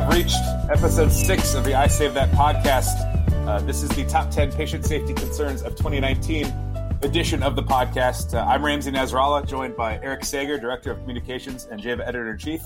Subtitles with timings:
[0.00, 0.36] have reached
[0.70, 3.06] episode six of the I Save That podcast.
[3.46, 6.46] Uh, this is the top 10 patient safety concerns of 2019
[7.02, 8.32] edition of the podcast.
[8.32, 12.38] Uh, I'm Ramsey Nasrallah, joined by Eric Sager, Director of Communications and JAVA Editor in
[12.38, 12.62] Chief,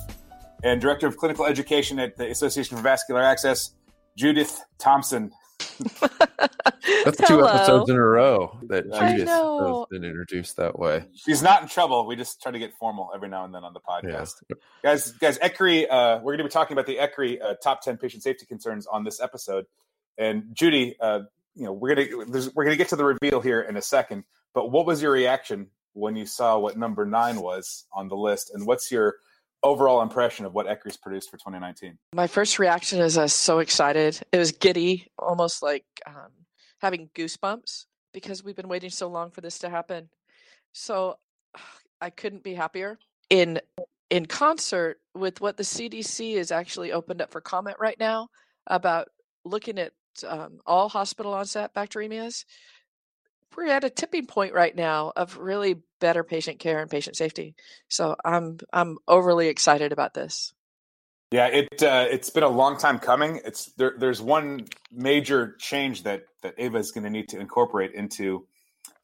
[0.62, 3.74] and Director of Clinical Education at the Association for Vascular Access,
[4.16, 5.32] Judith Thompson.
[5.78, 7.46] That's two Hello.
[7.46, 11.04] episodes in a row that I Judith has been introduced that way.
[11.14, 12.06] She's not in trouble.
[12.06, 14.42] We just try to get formal every now and then on the podcast.
[14.48, 14.56] Yeah.
[14.82, 17.96] guys guys ECRI, uh, we're going to be talking about the ECRI uh, top 10
[17.98, 19.66] patient safety concerns on this episode
[20.18, 21.20] and judy uh,
[21.54, 23.82] you know we're going to we're going to get to the reveal here in a
[23.82, 28.16] second but what was your reaction when you saw what number nine was on the
[28.16, 29.16] list and what's your
[29.64, 33.58] overall impression of what ECRI's produced for 2019 My first reaction is I was so
[33.58, 34.20] excited.
[34.30, 36.30] It was giddy, almost like um,
[36.80, 40.08] having goosebumps because we've been waiting so long for this to happen.
[40.72, 41.16] So
[42.00, 42.98] I couldn't be happier.
[43.30, 43.60] In
[44.10, 48.28] in concert with what the CDC is actually opened up for comment right now
[48.66, 49.08] about
[49.44, 49.92] looking at
[50.26, 52.44] um, all hospital onset bacteremias,
[53.56, 57.54] we're at a tipping point right now of really better patient care and patient safety.
[57.88, 60.52] So I'm I'm overly excited about this.
[61.30, 63.40] Yeah, it uh, it's been a long time coming.
[63.44, 67.92] It's there, there's one major change that that Ava is going to need to incorporate
[67.92, 68.46] into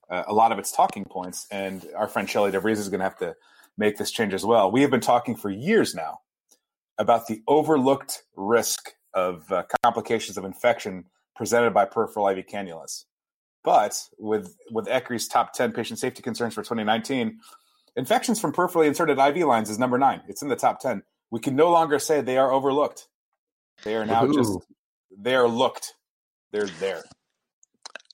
[0.09, 3.05] uh, a lot of its talking points, and our friend Shelley DeVries is going to
[3.05, 3.35] have to
[3.77, 4.71] make this change as well.
[4.71, 6.21] We have been talking for years now
[6.99, 13.07] about the overlooked risk of uh, complications of infection presented by peripheral IV cannulas.
[13.63, 17.39] But with with ECRI's top 10 patient safety concerns for 2019,
[17.97, 20.23] infections from peripherally inserted IV lines is number nine.
[20.29, 23.09] It's in the top 10 we can no longer say they are overlooked.
[23.85, 24.59] They are now just
[25.17, 25.95] they are looked.
[26.53, 27.03] They're there.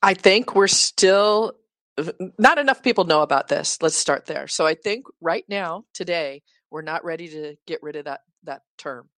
[0.01, 1.53] I think we're still
[2.37, 3.81] not enough people know about this.
[3.81, 4.47] Let's start there.
[4.47, 8.61] So I think right now, today, we're not ready to get rid of that that
[8.77, 9.09] term.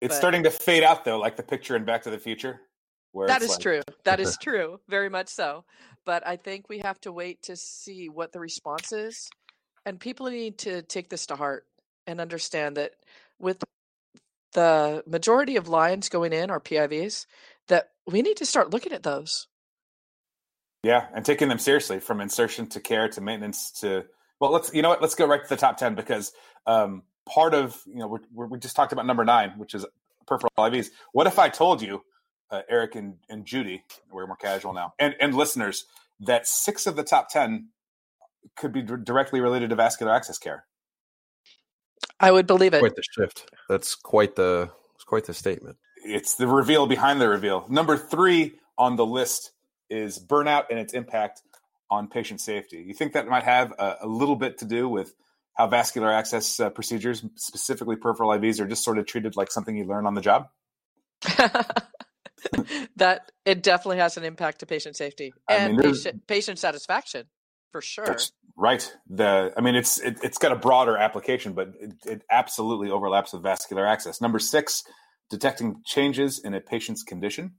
[0.00, 2.62] It's But- starting to fade out though, like the picture in Back to the Future.
[3.14, 3.82] That like- true.
[4.04, 4.80] That is true.
[4.88, 5.64] Very much so.
[6.04, 9.28] But I think we have to wait to see what the response is.
[9.84, 11.66] And people need to take this to heart
[12.06, 12.92] and understand that
[13.38, 13.62] with
[14.52, 17.26] the majority of lines going in are PIVs,
[17.68, 19.46] that we need to start looking at those.
[20.82, 24.04] Yeah, and taking them seriously from insertion to care to maintenance to
[24.40, 26.32] well, let's you know what, let's go right to the top ten because
[26.66, 29.84] um, part of you know we're, we're, we just talked about number nine, which is
[30.26, 30.88] peripheral IVs.
[31.12, 32.02] What if I told you,
[32.50, 35.86] uh, Eric and, and Judy, we're more casual now, and and listeners,
[36.20, 37.68] that six of the top ten
[38.56, 40.64] could be dir- directly related to vascular access care.
[42.18, 42.80] I would believe it.
[42.80, 43.50] Quite the shift.
[43.68, 45.76] That's quite the it's quite the statement.
[46.04, 47.66] it's the reveal behind the reveal.
[47.68, 49.52] Number three on the list
[49.88, 51.42] is burnout and its impact
[51.90, 52.84] on patient safety.
[52.86, 55.12] You think that might have a, a little bit to do with
[55.54, 59.76] how vascular access uh, procedures, specifically peripheral IVs, are just sort of treated like something
[59.76, 60.48] you learn on the job?
[62.96, 67.26] that it definitely has an impact to patient safety I and mean, patient, patient satisfaction
[67.72, 68.06] for sure.
[68.06, 68.92] That's right.
[69.08, 73.32] The I mean, it's it, it's got a broader application, but it, it absolutely overlaps
[73.32, 74.20] with vascular access.
[74.20, 74.82] Number six,
[75.30, 77.54] detecting changes in a patient's condition.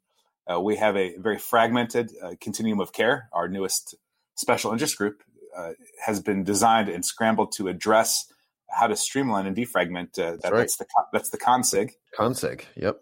[0.52, 3.30] Uh, we have a very fragmented uh, continuum of care.
[3.32, 3.96] Our newest
[4.36, 5.22] special interest group
[5.56, 5.74] uh,
[6.06, 8.26] has been designed and scrambled to address
[8.70, 10.18] how to streamline and defragment.
[10.18, 10.60] Uh, that, right.
[10.60, 11.92] That's the con- that's the consig.
[12.18, 12.64] Consig.
[12.76, 13.02] Yep.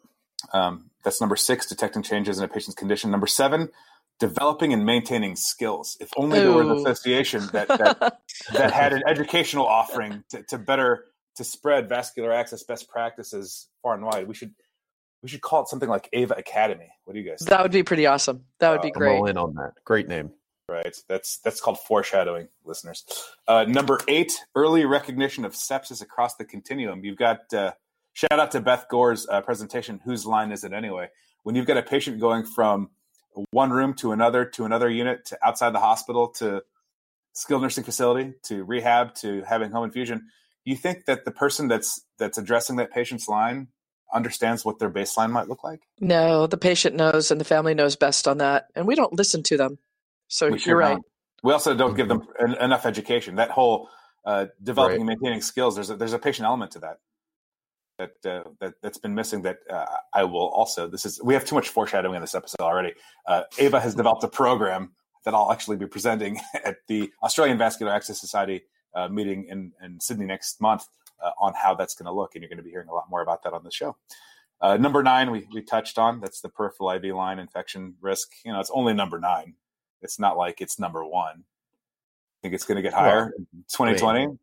[0.54, 3.12] Um, that's number six, detecting changes in a patient's condition.
[3.12, 3.70] Number seven,
[4.20, 5.98] developing and maintaining skills.
[6.00, 8.20] If only there were an association that that,
[8.54, 11.06] that had an educational offering to, to better
[11.36, 14.28] to spread vascular access best practices far and wide.
[14.28, 14.54] We should
[15.24, 16.90] we should call it something like Ava Academy.
[17.06, 17.50] What do you guys think?
[17.50, 18.46] that would be pretty awesome.
[18.60, 19.18] That would be Uh, I'm great.
[19.18, 19.74] all in on that.
[19.86, 20.32] Great name.
[20.70, 20.96] Right.
[21.08, 23.04] That's that's called foreshadowing, listeners.
[23.48, 27.04] Uh, number eight, early recognition of sepsis across the continuum.
[27.04, 27.72] You've got uh,
[28.14, 30.00] shout out to Beth Gore's uh, presentation.
[30.06, 31.10] Whose line is it anyway?
[31.44, 32.90] When you've got a patient going from
[33.52, 36.62] one room to another to another unit to outside the hospital to
[37.34, 40.28] skilled nursing facility to rehab to having home infusion,
[40.66, 43.68] you think that the person that's that's addressing that patient's line
[44.14, 45.82] understands what their baseline might look like?
[46.00, 49.44] No, the patient knows and the family knows best on that, and we don't listen
[49.44, 49.78] to them.
[50.28, 50.94] So We you're right.
[50.94, 51.06] don't.
[51.44, 53.36] We also don't give them en- enough education.
[53.36, 53.88] That whole
[54.26, 55.00] uh, developing Right.
[55.14, 55.76] and maintaining skills.
[55.76, 56.98] There's a, there's a patient element to that
[58.00, 59.44] that uh, that that's been missing.
[59.44, 60.88] That uh, I will also.
[60.88, 62.94] This is we have too much foreshadowing in this episode already.
[63.28, 64.94] Uh, Ava has developed a program
[65.26, 68.64] that I'll actually be presenting at the Australian Vascular Access Society
[68.96, 70.88] uh, meeting in, in Sydney next month
[71.24, 73.10] uh, on how that's going to look, and you're going to be hearing a lot
[73.10, 73.96] more about that on the show.
[74.62, 78.32] Uh, number nine, we, we touched on that's the peripheral IV line infection risk.
[78.44, 79.56] You know, it's only number nine.
[80.02, 81.44] It's not like it's number one.
[82.42, 84.38] Think it's going to get higher in 2020.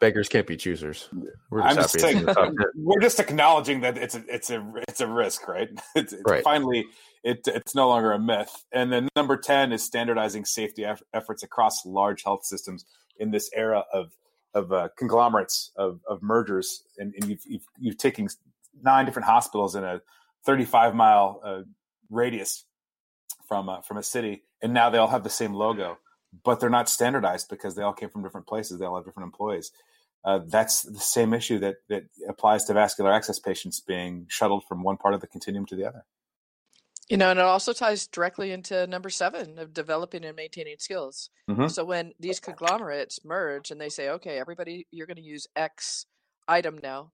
[0.00, 1.08] Beggars can't be choosers.
[1.50, 2.26] We're just, I'm just saying,
[2.74, 5.68] we're just acknowledging that it's a it's a it's a risk, right?
[5.94, 6.42] It's, it's right.
[6.42, 6.86] Finally,
[7.22, 8.64] it, it's no longer a myth.
[8.72, 12.84] And then number ten is standardizing safety eff- efforts across large health systems
[13.18, 14.12] in this era of
[14.54, 18.28] of uh, conglomerates of, of mergers, and, and you've, you've you've taken
[18.82, 20.00] nine different hospitals in a
[20.44, 21.60] 35 mile uh,
[22.10, 22.64] radius
[23.46, 25.98] from uh, from a city, and now they all have the same logo
[26.44, 28.78] but they're not standardized because they all came from different places.
[28.78, 29.72] They all have different employees.
[30.24, 34.82] Uh, that's the same issue that that applies to vascular access patients being shuttled from
[34.82, 36.04] one part of the continuum to the other.
[37.08, 41.30] You know, and it also ties directly into number seven of developing and maintaining skills.
[41.48, 41.68] Mm-hmm.
[41.68, 46.06] So when these conglomerates merge and they say, okay, everybody, you're going to use X
[46.48, 47.12] item now,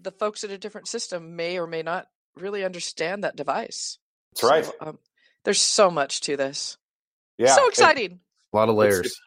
[0.00, 3.98] the folks at a different system may or may not really understand that device.
[4.32, 4.70] That's right.
[4.80, 4.98] Um,
[5.44, 6.78] there's so much to this.
[7.36, 7.54] Yeah.
[7.54, 8.12] So exciting.
[8.12, 8.18] It,
[8.52, 9.20] a lot of layers.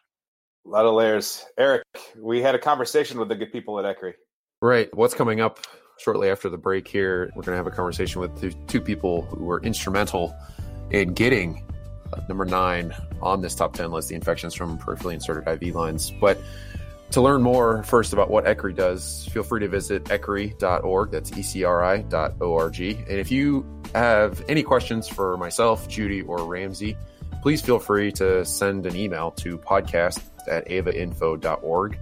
[0.66, 1.44] A lot of layers.
[1.58, 1.84] Eric,
[2.16, 4.14] we had a conversation with the good people at ECRI.
[4.62, 4.94] Right.
[4.94, 5.60] What's coming up
[5.98, 7.30] shortly after the break here?
[7.34, 10.34] We're going to have a conversation with two people who were instrumental
[10.90, 11.62] in getting
[12.12, 16.10] uh, number nine on this top 10 list, the infections from peripherally inserted IV lines.
[16.20, 16.38] But
[17.10, 21.10] to learn more first about what ECRI does, feel free to visit ecri.org.
[21.10, 22.80] That's E-C-R-I.org.
[22.80, 26.96] And if you have any questions for myself, Judy, or Ramsey,
[27.44, 30.18] please feel free to send an email to podcast
[30.48, 31.98] at avainfo.org.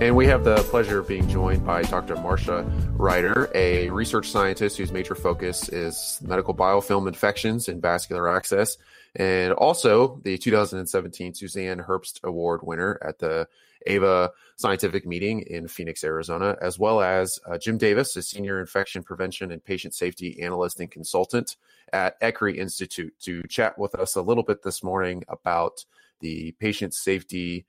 [0.00, 2.14] And we have the pleasure of being joined by Dr.
[2.14, 2.62] Marcia
[2.92, 8.76] Ryder, a research scientist whose major focus is medical biofilm infections and vascular access,
[9.16, 13.48] and also the 2017 Suzanne Herbst Award winner at the
[13.86, 19.02] AVA scientific meeting in Phoenix, Arizona, as well as uh, Jim Davis, a senior infection
[19.02, 21.56] prevention and patient safety analyst and consultant
[21.92, 25.84] at ECRI Institute, to chat with us a little bit this morning about
[26.20, 27.66] the patient safety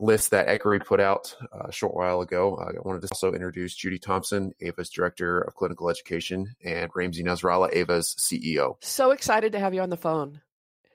[0.00, 2.56] list that ECRI put out uh, a short while ago.
[2.56, 7.22] Uh, I wanted to also introduce Judy Thompson, AVA's Director of Clinical Education, and Ramsey
[7.22, 8.76] Nasrallah, AVA's CEO.
[8.80, 10.40] So excited to have you on the phone.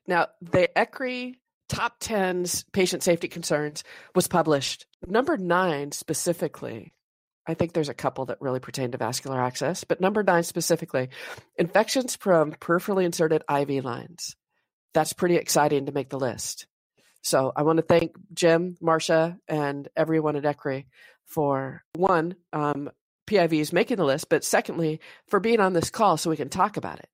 [0.08, 1.36] Now, the ECRI
[1.70, 3.84] top 10's patient safety concerns
[4.16, 4.86] was published.
[5.08, 6.94] Number nine specifically,
[7.48, 11.10] I think there's a couple that really pertain to vascular access, but number nine specifically,
[11.58, 14.36] infections from peripherally inserted IV lines.
[14.94, 16.68] That's pretty exciting to make the list.
[17.22, 20.86] So I want to thank Jim, Marcia, and everyone at ECRI
[21.26, 22.90] for one, um,
[23.28, 26.78] PIVs making the list, but secondly, for being on this call so we can talk
[26.78, 27.10] about it.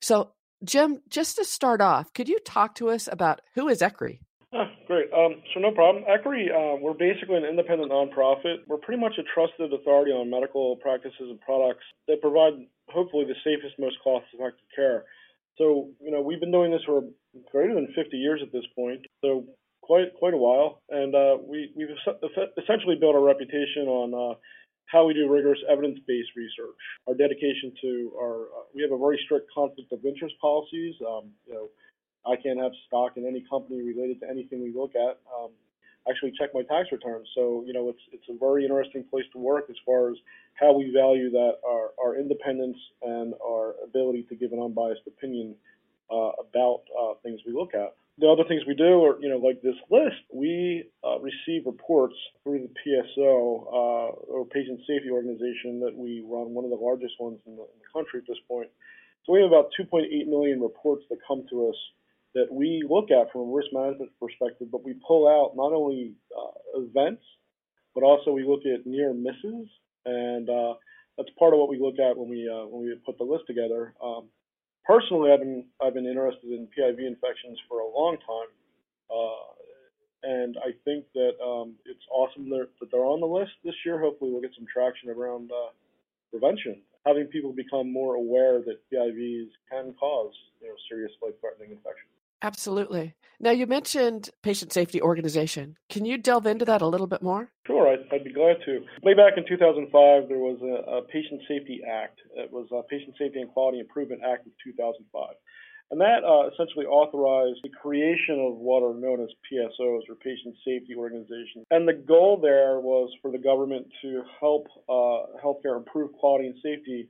[0.00, 0.32] So
[0.64, 4.20] Jim, just to start off, could you talk to us about who is ECRI?
[4.54, 5.12] Ah, great.
[5.12, 6.04] Um, so no problem.
[6.04, 8.58] ECRI, uh, we're basically an independent nonprofit.
[8.66, 12.54] We're pretty much a trusted authority on medical practices and products that provide
[12.88, 15.04] hopefully the safest, most cost-effective care.
[15.58, 17.02] So you know we've been doing this for
[17.50, 19.00] greater than 50 years at this point.
[19.22, 19.44] So
[19.82, 21.88] quite quite a while, and uh, we we've
[22.58, 24.34] essentially built our reputation on uh,
[24.86, 26.76] how we do rigorous evidence-based research.
[27.08, 30.94] Our dedication to our, uh, we have a very strict conflict of interest policies.
[31.00, 31.68] Um, you know,
[32.26, 35.18] I can't have stock in any company related to anything we look at.
[35.30, 35.50] Um,
[36.08, 37.28] actually check my tax returns.
[37.34, 40.16] So, you know, it's it's a very interesting place to work as far as
[40.54, 45.54] how we value that our, our independence and our ability to give an unbiased opinion
[46.10, 49.36] uh, about uh, things we look at the other things we do are, you know,
[49.36, 55.80] like this list, we uh, receive reports through the PSO, uh, or Patient Safety Organization,
[55.80, 58.40] that we run, one of the largest ones in the, in the country at this
[58.48, 58.68] point.
[59.24, 61.76] So we have about 2.8 million reports that come to us
[62.34, 66.14] that we look at from a risk management perspective, but we pull out not only
[66.36, 67.22] uh, events,
[67.94, 69.68] but also we look at near misses,
[70.04, 70.74] and uh,
[71.16, 73.44] that's part of what we look at when we uh, when we put the list
[73.46, 73.94] together.
[74.04, 74.28] Um,
[74.86, 78.50] personally, I've been I've been interested in PIV infections for a long time,
[79.10, 79.48] uh,
[80.22, 84.00] and I think that um, it's awesome that, that they're on the list this year.
[84.00, 85.70] Hopefully, we'll get some traction around uh,
[86.30, 92.15] prevention, having people become more aware that PIVs can cause you know serious life-threatening infections.
[92.42, 93.14] Absolutely.
[93.38, 95.76] Now, you mentioned patient safety organization.
[95.90, 97.52] Can you delve into that a little bit more?
[97.66, 98.80] Sure, I'd, I'd be glad to.
[99.02, 102.18] Way back in 2005, there was a, a, Patient Safety Act.
[102.34, 105.34] It was a Patient Safety and Quality Improvement Act of 2005.
[105.90, 110.56] And that uh, essentially authorized the creation of what are known as PSOs, or Patient
[110.64, 111.64] Safety Organizations.
[111.70, 116.56] And the goal there was for the government to help uh, healthcare improve quality and
[116.62, 117.08] safety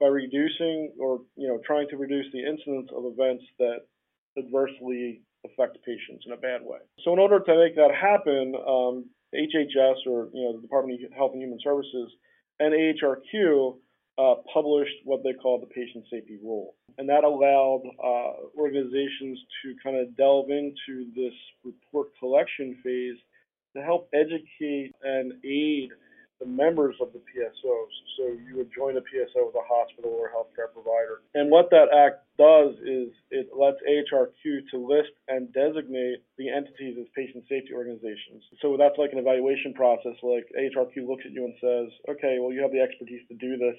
[0.00, 3.84] by reducing or you know trying to reduce the incidence of events that
[4.38, 6.78] adversely affect patients in a bad way.
[7.04, 11.12] So in order to make that happen, um, HHS or you know the Department of
[11.12, 12.10] Health and Human Services
[12.58, 13.76] and AHRQ
[14.18, 16.74] uh, published what they call the patient safety rule.
[16.98, 21.32] And that allowed uh, organizations to kind of delve into this
[21.64, 23.16] report collection phase
[23.76, 25.90] to help educate and aid
[26.40, 27.94] the members of the PSOs.
[28.16, 31.20] So you would join a PSO with a hospital or healthcare provider.
[31.34, 36.96] And what that act does is it lets AHRQ to list and designate the entities
[36.98, 38.42] as patient safety organizations.
[38.64, 40.16] So that's like an evaluation process.
[40.24, 43.60] Like AHRQ looks at you and says, okay, well, you have the expertise to do
[43.60, 43.76] this.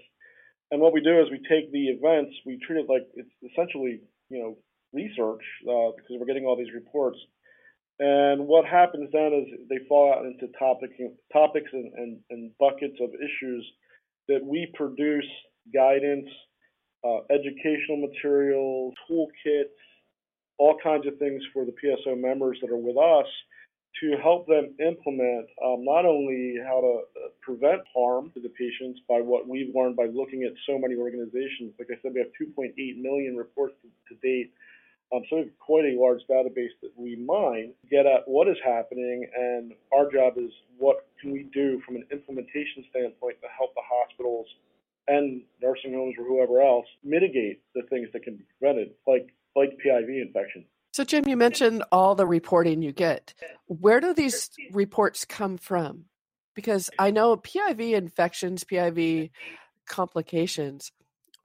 [0.69, 3.99] And what we do is we take the events, we treat it like it's essentially,
[4.29, 4.55] you know,
[4.93, 7.17] research uh, because we're getting all these reports
[8.01, 10.89] and what happens then is they fall out into topic,
[11.31, 13.63] topics and, and, and buckets of issues
[14.27, 15.29] that we produce
[15.71, 16.27] guidance,
[17.05, 19.77] uh, educational materials, toolkits,
[20.57, 23.29] all kinds of things for the PSO members that are with us
[24.01, 28.99] to help them implement um, not only how to uh, prevent harm to the patients
[29.07, 31.73] by what we've learned by looking at so many organizations.
[31.77, 34.51] Like I said, we have 2.8 million reports to, to date
[35.13, 38.57] um, so we have quite a large database that we mine, get at what is
[38.63, 43.73] happening, and our job is what can we do from an implementation standpoint to help
[43.75, 44.47] the hospitals
[45.07, 49.77] and nursing homes or whoever else mitigate the things that can be prevented, like like
[49.85, 50.63] PIV infection.
[50.93, 53.33] So, Jim, you mentioned all the reporting you get.
[53.67, 56.05] Where do these reports come from?
[56.53, 59.31] Because I know PIV infections, PIV
[59.87, 60.91] complications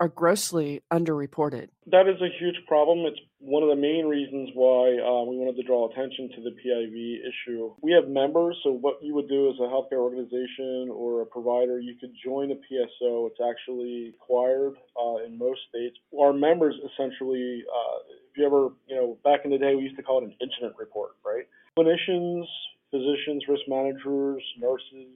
[0.00, 1.68] are grossly underreported.
[1.86, 3.06] That is a huge problem.
[3.06, 6.50] It's one of the main reasons why uh, we wanted to draw attention to the
[6.50, 7.70] PIV issue.
[7.80, 11.78] We have members, so what you would do as a healthcare organization or a provider,
[11.78, 13.30] you could join a PSO.
[13.30, 15.96] It's actually required uh, in most states.
[16.18, 17.98] Our members essentially, uh,
[18.30, 20.34] if you ever, you know, back in the day, we used to call it an
[20.42, 21.46] incident report, right?
[21.78, 22.46] Clinicians,
[22.90, 25.14] physicians, risk managers, nurses,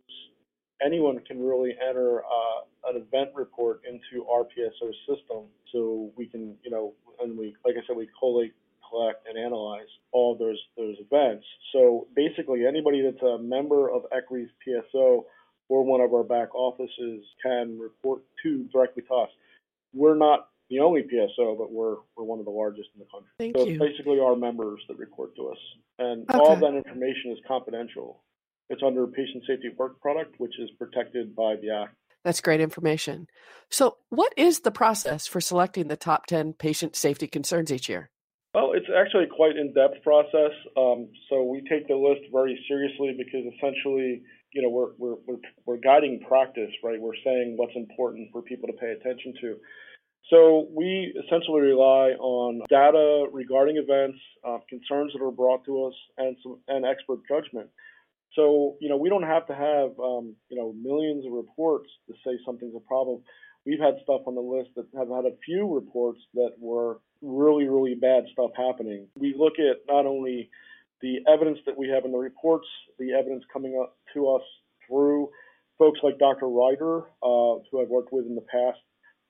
[0.84, 5.44] anyone can really enter uh, an event report into our PSO system.
[5.72, 8.54] So we can, you know, and we, like I said, we collate,
[8.88, 11.44] collect, and analyze all those those events.
[11.72, 15.24] So basically, anybody that's a member of ECRI's PSO
[15.68, 19.30] or one of our back offices can report to directly to us.
[19.92, 23.30] We're not the only PSO, but we're we're one of the largest in the country.
[23.38, 23.74] Thank so you.
[23.74, 25.58] it's basically our members that report to us,
[25.98, 26.38] and Okay.
[26.38, 28.22] all that information is confidential.
[28.70, 31.96] It's under patient safety work product, which is protected by the act.
[32.24, 33.26] That's great information.
[33.70, 38.10] So, what is the process for selecting the top 10 patient safety concerns each year?
[38.54, 40.50] Well, it's actually quite in-depth process.
[40.76, 44.22] Um, so we take the list very seriously because essentially,
[44.52, 47.00] you know, we're, we're, we're, we're guiding practice, right?
[47.00, 49.56] We're saying what's important for people to pay attention to.
[50.30, 55.94] So we essentially rely on data regarding events, uh, concerns that are brought to us,
[56.18, 57.68] and some and expert judgment.
[58.34, 62.14] So you know, we don't have to have um, you know millions of reports to
[62.24, 63.22] say something's a problem.
[63.66, 67.68] We've had stuff on the list that have had a few reports that were really,
[67.68, 69.08] really bad stuff happening.
[69.16, 70.48] We look at not only
[71.02, 72.66] the evidence that we have in the reports,
[72.98, 74.42] the evidence coming up to us
[74.86, 75.28] through
[75.78, 76.48] folks like Dr.
[76.48, 78.78] Ryder, uh, who I've worked with in the past,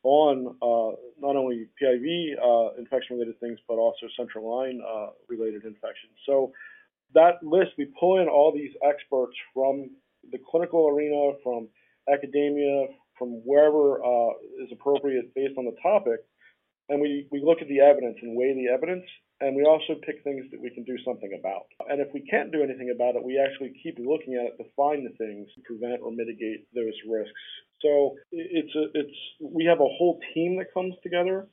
[0.03, 5.65] on uh, not only PIV uh, infection related things, but also central line uh, related
[5.65, 6.13] infections.
[6.27, 6.53] So
[7.15, 9.91] that list, we pull in all these experts from
[10.31, 11.69] the clinical arena, from
[12.13, 12.87] academia,
[13.19, 14.33] from wherever uh,
[14.65, 16.21] is appropriate based on the topic,
[16.89, 19.05] and we, we look at the evidence and weigh the evidence,
[19.41, 21.65] and we also pick things that we can do something about.
[21.89, 24.69] And if we can't do anything about it, we actually keep looking at it to
[24.77, 27.33] find the things to prevent or mitigate those risks.
[27.81, 31.49] So it's a, it's we have a whole team that comes together.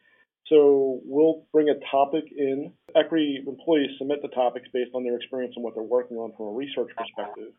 [0.49, 2.71] So we'll bring a topic in.
[2.95, 6.47] ECRI employees submit the topics based on their experience and what they're working on from
[6.47, 7.51] a research perspective.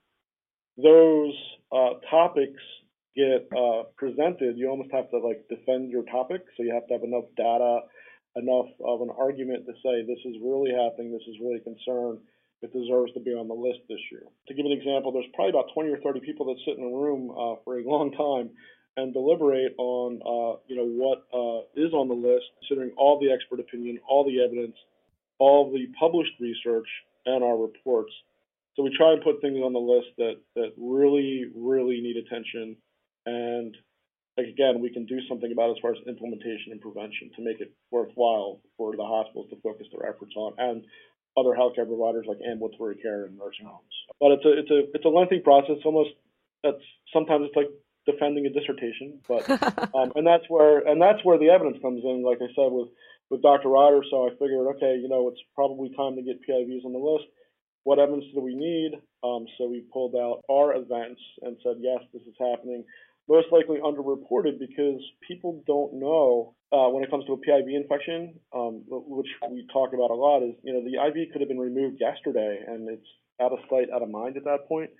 [0.76, 1.34] Those
[1.70, 2.62] uh, topics
[3.14, 4.56] get uh, presented.
[4.56, 6.42] You almost have to like defend your topic.
[6.56, 7.80] So you have to have enough data,
[8.36, 11.12] enough of an argument to say this is really happening.
[11.12, 12.18] This is really a concern.
[12.62, 14.24] It deserves to be on the list this year.
[14.48, 16.90] To give an example, there's probably about 20 or 30 people that sit in a
[16.90, 18.50] room uh, for a long time
[18.98, 23.30] and deliberate on uh, you know what uh, is on the list, considering all the
[23.30, 24.74] expert opinion, all the evidence,
[25.38, 26.88] all the published research,
[27.24, 28.10] and our reports.
[28.74, 32.76] So we try and put things on the list that that really really need attention,
[33.24, 33.76] and
[34.36, 37.42] like again, we can do something about it as far as implementation and prevention to
[37.42, 40.82] make it worthwhile for the hospitals to focus their efforts on, and
[41.38, 43.94] other healthcare providers like ambulatory care and nursing homes.
[44.18, 45.78] But it's a it's a it's a lengthy process.
[45.84, 46.18] Almost
[46.66, 46.82] that's
[47.14, 47.70] sometimes it's like
[48.08, 49.44] defending a dissertation, but
[49.94, 52.24] um, and that's where and that's where the evidence comes in.
[52.24, 52.88] Like I said with
[53.30, 53.68] with Dr.
[53.68, 56.98] Ryder, so I figured, okay, you know, it's probably time to get PIVs on the
[56.98, 57.28] list.
[57.84, 58.92] What evidence do we need?
[59.22, 62.84] Um, so we pulled out our events and said, yes, this is happening.
[63.28, 68.34] most likely underreported because people don't know uh, when it comes to a PIV infection,
[68.54, 71.58] um, which we talk about a lot, is you know the IV could have been
[71.58, 73.08] removed yesterday and it's
[73.40, 74.90] out of sight, out of mind at that point.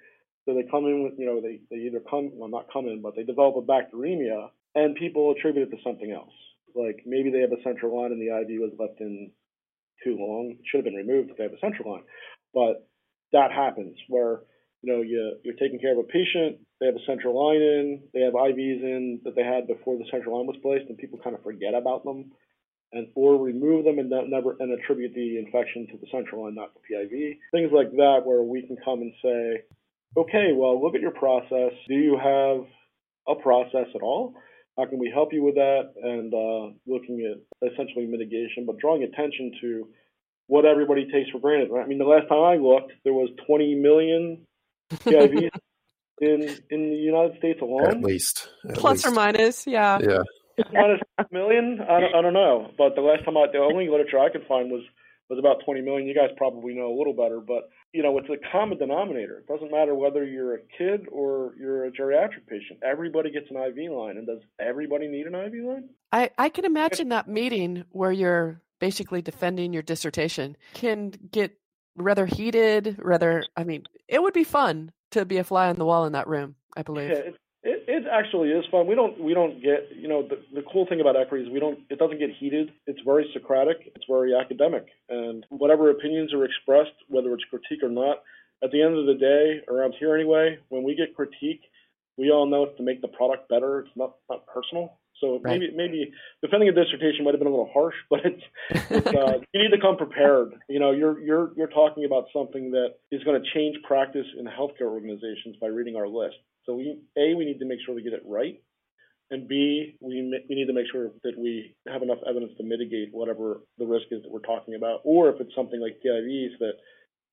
[0.48, 3.02] So they come in with you know they, they either come well not come in
[3.02, 6.32] but they develop a bacteremia and people attribute it to something else.
[6.74, 9.30] Like maybe they have a central line and the IV was left in
[10.02, 10.56] too long.
[10.58, 12.04] It should have been removed if they have a central line.
[12.54, 12.88] But
[13.32, 14.40] that happens where
[14.80, 18.00] you know you you're taking care of a patient, they have a central line in,
[18.14, 21.20] they have IVs in that they had before the central line was placed, and people
[21.22, 22.32] kind of forget about them,
[22.92, 26.72] and or remove them and never and attribute the infection to the central line, not
[26.72, 27.36] the PIV.
[27.52, 29.64] Things like that, where we can come and say,
[30.16, 31.72] okay, well, look at your process.
[31.88, 32.66] Do you have
[33.28, 34.34] a process at all?
[34.76, 35.92] How can we help you with that?
[36.02, 39.88] And uh, looking at essentially mitigation, but drawing attention to
[40.46, 41.70] what everybody takes for granted.
[41.72, 44.46] I mean, the last time I looked, there was 20 million
[44.92, 45.50] PIVs
[46.20, 47.86] in in the United States alone.
[47.86, 49.06] At least, at plus least.
[49.06, 50.22] or minus, yeah, yeah,
[50.72, 51.80] minus a million.
[51.82, 54.46] I don't, I don't know, but the last time I, the only literature I could
[54.48, 54.82] find was
[55.28, 56.08] was about 20 million.
[56.08, 59.38] You guys probably know a little better, but you know, it's a common denominator.
[59.38, 62.80] It doesn't matter whether you're a kid or you're a geriatric patient.
[62.82, 65.88] Everybody gets an IV line, and does everybody need an IV line?
[66.12, 71.58] I I can imagine that meeting where you're basically defending your dissertation can get
[71.96, 75.86] rather heated, rather I mean, it would be fun to be a fly on the
[75.86, 77.10] wall in that room, I believe.
[77.10, 77.36] Yeah, it,
[77.68, 78.86] it, it actually is fun.
[78.86, 81.60] We don't we don't get you know the, the cool thing about ECRI is we
[81.60, 82.72] don't it doesn't get heated.
[82.86, 83.92] It's very Socratic.
[83.94, 88.22] It's very academic, and whatever opinions are expressed, whether it's critique or not,
[88.64, 91.62] at the end of the day, around here anyway, when we get critique,
[92.16, 93.80] we all know it's to make the product better.
[93.80, 94.98] It's not not personal.
[95.20, 95.58] So right.
[95.58, 98.42] maybe maybe defending a dissertation might have been a little harsh, but it's,
[98.90, 100.54] it's uh, you need to come prepared.
[100.68, 104.46] You know, you're you're you're talking about something that is going to change practice in
[104.46, 106.36] healthcare organizations by reading our list.
[106.68, 108.60] So we a we need to make sure we get it right,
[109.30, 113.08] and b we we need to make sure that we have enough evidence to mitigate
[113.10, 116.74] whatever the risk is that we're talking about, or if it's something like PIVs that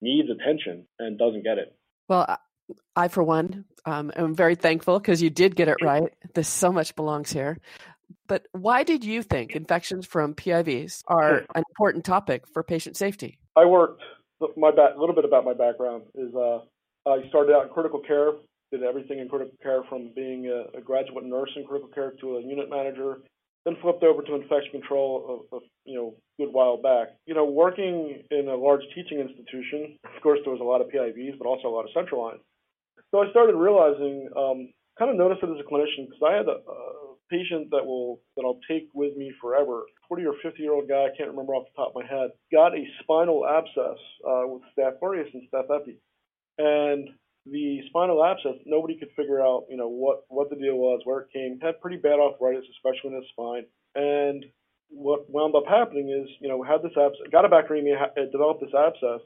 [0.02, 1.76] needs attention and doesn't get it.
[2.08, 2.38] Well,
[2.96, 6.14] I, for one, um, am very thankful because you did get it right.
[6.34, 7.60] This so much belongs here.
[8.28, 13.38] But why did you think infections from PIVs are an important topic for patient safety?
[13.58, 14.02] I worked
[14.56, 16.60] my a little bit about my background is uh,
[17.06, 18.32] I started out in critical care,
[18.76, 22.38] did everything in critical care from being a, a graduate nurse in critical care to
[22.38, 23.20] a unit manager,
[23.64, 27.16] then flipped over to infection control a, a, you know good while back.
[27.26, 30.88] You know, working in a large teaching institution, of course there was a lot of
[30.88, 32.42] PIVs, but also a lot of central lines.
[33.12, 36.48] So I started realizing, um, kind of noticed it as a clinician because I had
[36.48, 39.84] a, a patient that will that I'll take with me forever.
[40.08, 42.32] 40 or 50 year old guy, I can't remember off the top of my head,
[42.52, 45.98] got a spinal abscess uh, with staph aureus and staph epi,
[46.60, 47.10] and
[47.46, 51.22] the spinal abscess, nobody could figure out, you know, what what the deal was, where
[51.22, 51.60] it came.
[51.62, 53.66] Had pretty bad arthritis, especially in his spine.
[53.96, 54.46] And
[54.90, 58.74] what wound up happening is, you know, had this abscess, got a bacteremia, developed this
[58.74, 59.22] abscess,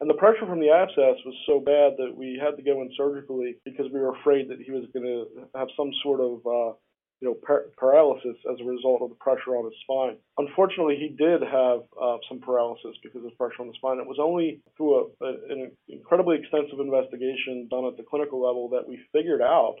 [0.00, 2.90] and the pressure from the abscess was so bad that we had to go in
[2.96, 6.72] surgically because we were afraid that he was going to have some sort of uh,
[7.20, 10.16] you know par- paralysis as a result of the pressure on his spine.
[10.38, 13.98] Unfortunately, he did have uh, some paralysis because of pressure on the spine.
[13.98, 18.68] It was only through a, a, an incredibly extensive investigation done at the clinical level
[18.70, 19.76] that we figured out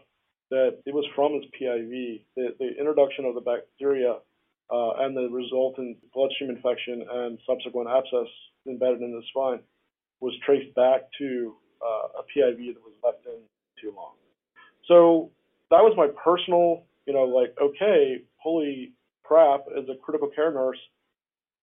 [0.50, 2.24] that it was from his PIV.
[2.36, 4.18] The, the introduction of the bacteria
[4.70, 8.28] uh, and the resultant bloodstream infection and subsequent abscess
[8.66, 9.60] embedded in the spine
[10.20, 13.40] was traced back to uh, a PIV that was left in
[13.80, 14.12] too long.
[14.86, 15.30] So
[15.70, 18.92] that was my personal, you know, like, okay, holy
[19.24, 20.78] crap, as a critical care nurse,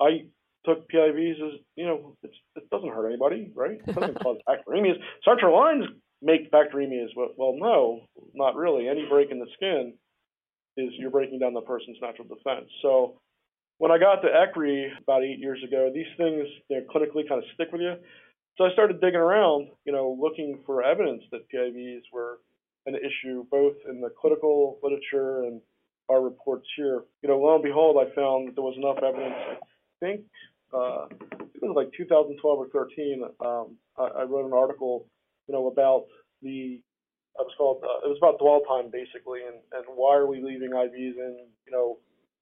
[0.02, 0.26] I
[0.65, 3.80] took PIVs as, you know, it doesn't hurt anybody, right?
[3.88, 5.00] It doesn't cause bacteremias.
[5.23, 5.86] Central lines
[6.21, 7.10] make bacteremias.
[7.15, 8.02] Well, well, no,
[8.34, 8.88] not really.
[8.88, 9.93] Any break in the skin
[10.78, 12.69] is you're breaking down the person's natural defense.
[12.82, 13.19] So
[13.78, 17.41] when I got to ECRI about eight years ago, these things, you know, clinically kind
[17.41, 17.95] of stick with you.
[18.58, 22.39] So I started digging around, you know, looking for evidence that PIVs were
[22.88, 25.62] an issue both in the clinical literature and
[26.10, 27.04] our reports here.
[27.21, 29.36] You know, lo and behold, I found that there was enough evidence.
[29.62, 30.21] I think
[30.73, 31.06] uh,
[31.54, 33.23] it was like 2012 or 13.
[33.45, 35.06] Um, I, I, wrote an article,
[35.47, 36.06] you know, about
[36.41, 36.80] the
[37.39, 40.41] it was called uh, it was about dwell time basically, and and why are we
[40.41, 41.97] leaving IVs in, you know,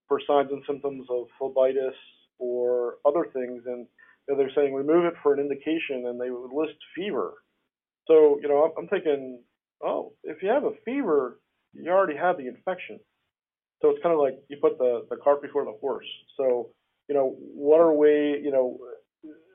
[0.08, 1.98] for signs and symptoms of phlebitis
[2.40, 3.88] or other things, and
[4.30, 7.34] know, they're saying remove it for an indication, and they would list fever.
[8.08, 9.42] So you know, I'm thinking,
[9.84, 11.40] oh, if you have a fever,
[11.74, 13.00] you already have the infection.
[13.82, 16.08] So it's kind of like you put the the cart before the horse.
[16.38, 16.70] So
[17.08, 18.80] you know, what are we, you know,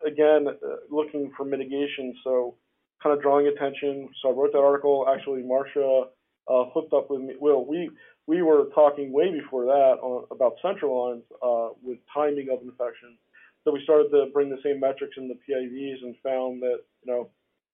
[0.07, 2.15] again, uh, looking for mitigation.
[2.23, 2.57] So
[3.03, 4.09] kind of drawing attention.
[4.23, 5.07] So I wrote that article.
[5.09, 6.05] Actually, Marcia
[6.49, 7.35] uh, hooked up with me.
[7.41, 7.91] Well, we
[8.27, 13.17] we were talking way before that on, about central lines uh, with timing of infection.
[13.65, 17.13] So we started to bring the same metrics in the PIVs and found that you
[17.13, 17.31] know,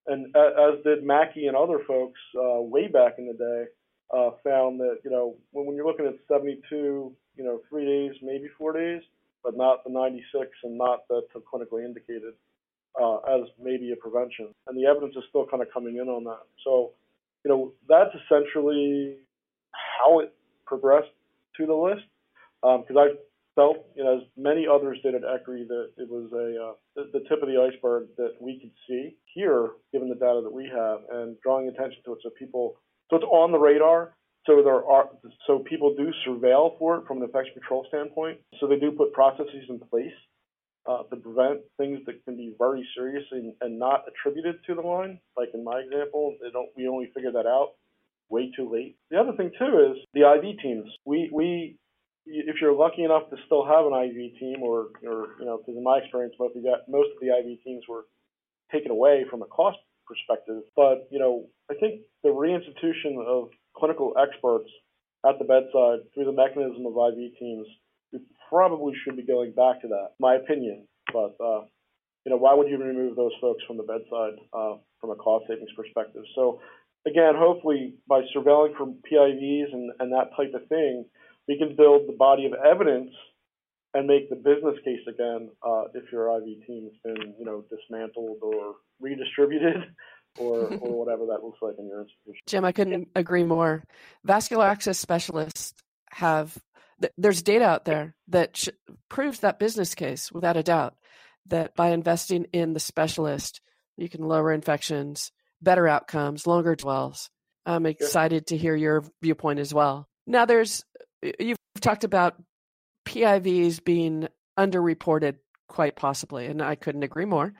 [0.06, 3.64] and as did Maki and other folks uh, way back in the day,
[4.16, 8.16] uh, found that you know when, when you're looking at 72, you know, three days,
[8.22, 9.02] maybe four days,
[9.44, 12.34] but not the 96 and not the clinically indicated
[13.00, 14.48] uh, as maybe a prevention.
[14.66, 16.42] And the evidence is still kind of coming in on that.
[16.64, 16.92] So,
[17.44, 19.16] you know, that's essentially
[20.00, 20.34] how it
[20.66, 21.12] progressed
[21.58, 22.06] to the list.
[22.62, 23.08] Because um, I
[23.54, 27.18] felt, you know, as many others did at ECRI, that it was a uh, the,
[27.18, 30.64] the, tip of the iceberg that we could see here, given the data that we
[30.74, 32.76] have, and drawing attention to it so people,
[33.10, 34.16] so it's on the radar.
[34.46, 35.10] So there are,
[35.46, 38.38] so people do surveil for it from an infection control standpoint.
[38.60, 40.14] So they do put processes in place
[40.88, 44.80] uh, to prevent things that can be very serious and, and not attributed to the
[44.80, 45.18] line.
[45.36, 46.68] Like in my example, they don't.
[46.76, 47.74] We only figured that out
[48.28, 48.96] way too late.
[49.10, 50.88] The other thing too is the IV teams.
[51.04, 51.76] We we
[52.26, 55.76] if you're lucky enough to still have an IV team, or or you know, because
[55.76, 58.06] in my experience, most of the most of the IV teams were
[58.72, 60.62] taken away from a cost perspective.
[60.74, 64.70] But you know, I think the reinstitution of clinical experts
[65.26, 67.66] at the bedside through the mechanism of IV teams
[68.12, 70.86] we probably should be going back to that, my opinion.
[71.12, 71.62] But uh,
[72.24, 75.46] you know, why would you remove those folks from the bedside uh, from a cost
[75.48, 76.22] savings perspective?
[76.34, 76.60] So
[77.06, 81.04] again, hopefully by surveilling for PIVs and, and that type of thing,
[81.48, 83.10] we can build the body of evidence
[83.96, 87.64] and make the business case again uh, if your IV team has been, you know,
[87.70, 89.76] dismantled or redistributed
[90.38, 92.42] or, or whatever that looks like in your institution.
[92.46, 93.82] Jim, I couldn't agree more.
[94.22, 95.74] Vascular access specialists
[96.10, 96.56] have
[97.18, 98.68] there's data out there that sh-
[99.10, 100.94] proves that business case without a doubt
[101.46, 103.60] that by investing in the specialist,
[103.96, 105.30] you can lower infections,
[105.60, 107.30] better outcomes, longer dwells.
[107.66, 110.08] I'm excited to hear your viewpoint as well.
[110.26, 110.84] Now, there's
[111.38, 112.36] you've talked about
[113.06, 115.36] PIVs being underreported,
[115.68, 117.54] quite possibly, and I couldn't agree more.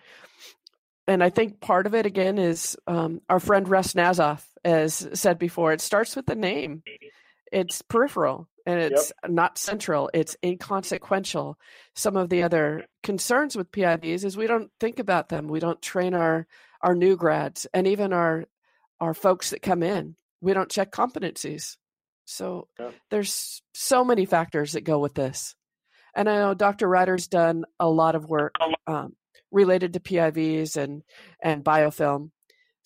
[1.09, 5.39] And I think part of it again is um, our friend Russ Nassof, as said
[5.39, 5.73] before.
[5.73, 6.83] It starts with the name.
[7.53, 9.31] It's peripheral and it's yep.
[9.31, 11.57] not central it's inconsequential
[11.95, 15.81] some of the other concerns with pivs is we don't think about them we don't
[15.81, 16.47] train our
[16.83, 18.45] our new grads and even our
[19.01, 21.77] our folks that come in we don't check competencies
[22.27, 22.95] so yep.
[23.11, 25.55] there's so many factors that go with this
[26.15, 28.55] and i know dr ryder's done a lot of work
[28.87, 29.15] um,
[29.51, 31.03] related to pivs and
[31.43, 32.31] and biofilm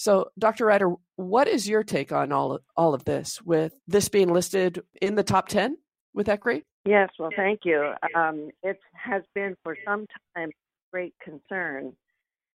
[0.01, 0.65] so, Dr.
[0.65, 4.81] Ryder, what is your take on all of, all of this, with this being listed
[5.03, 5.77] in the top 10
[6.15, 6.63] with ECRI?
[6.87, 7.93] Yes, well, thank you.
[8.15, 10.53] Um, it has been for some time
[10.91, 11.93] great concern,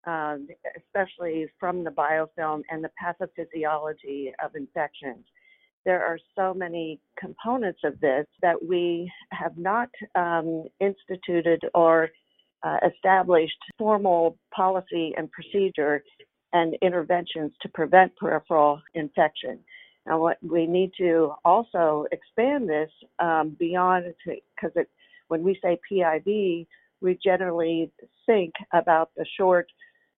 [0.07, 0.37] uh,
[0.75, 5.23] especially from the biofilm and the pathophysiology of infections.
[5.85, 12.09] There are so many components of this that we have not um, instituted or
[12.63, 16.03] uh, established formal policy and procedure
[16.53, 19.59] and interventions to prevent peripheral infection.
[20.07, 24.85] Now, what we need to also expand this um, beyond because
[25.27, 26.65] when we say PIV,
[27.01, 27.91] we generally
[28.25, 29.67] think about the short,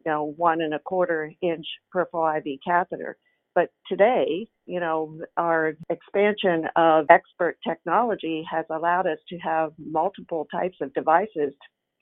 [0.05, 3.17] you know, one and a quarter inch peripheral IV catheter.
[3.57, 10.47] But today, you know, our expansion of expert technology has allowed us to have multiple
[10.51, 11.53] types of devices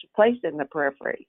[0.01, 1.25] to place in the periphery.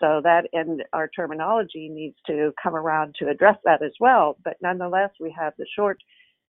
[0.00, 4.36] So that and our terminology needs to come around to address that as well.
[4.44, 5.98] But nonetheless, we have the short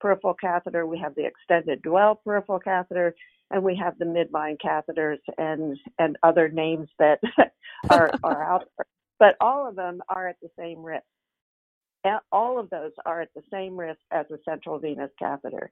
[0.02, 3.14] peripheral catheter, we have the extended dwell peripheral catheter,
[3.52, 7.20] and we have the midline catheters and and other names that
[7.92, 8.88] are are out there.
[9.20, 11.04] But all of them are at the same risk.
[12.32, 15.72] All of those are at the same risk as a central venous catheter.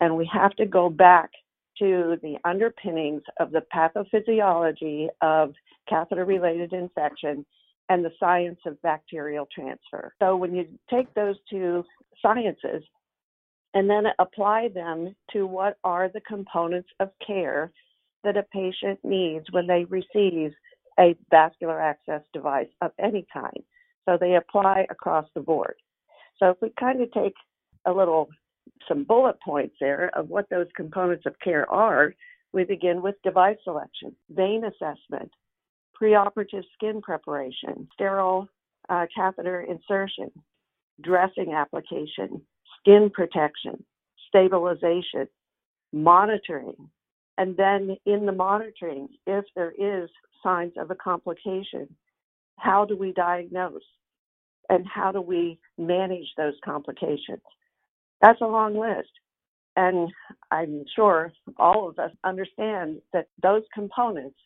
[0.00, 1.30] And we have to go back
[1.78, 5.54] to the underpinnings of the pathophysiology of
[5.88, 7.44] catheter related infection
[7.88, 10.12] and the science of bacterial transfer.
[10.20, 11.84] So when you take those two
[12.20, 12.82] sciences
[13.74, 17.70] and then apply them to what are the components of care
[18.24, 20.52] that a patient needs when they receive
[20.98, 23.62] a vascular access device of any kind.
[24.08, 25.74] So they apply across the board.
[26.38, 27.34] So if we kind of take
[27.84, 28.30] a little
[28.88, 32.14] some bullet points there of what those components of care are,
[32.54, 35.30] we begin with device selection, vein assessment,
[36.00, 38.48] preoperative skin preparation, sterile
[38.88, 40.30] uh, catheter insertion,
[41.02, 42.40] dressing application,
[42.80, 43.84] skin protection,
[44.26, 45.28] stabilization,
[45.92, 46.76] monitoring.
[47.36, 50.08] And then in the monitoring, if there is
[50.42, 51.94] signs of a complication,
[52.56, 53.82] how do we diagnose?
[54.68, 57.42] And how do we manage those complications?
[58.20, 59.10] That's a long list.
[59.76, 60.10] And
[60.50, 64.36] I'm sure all of us understand that those components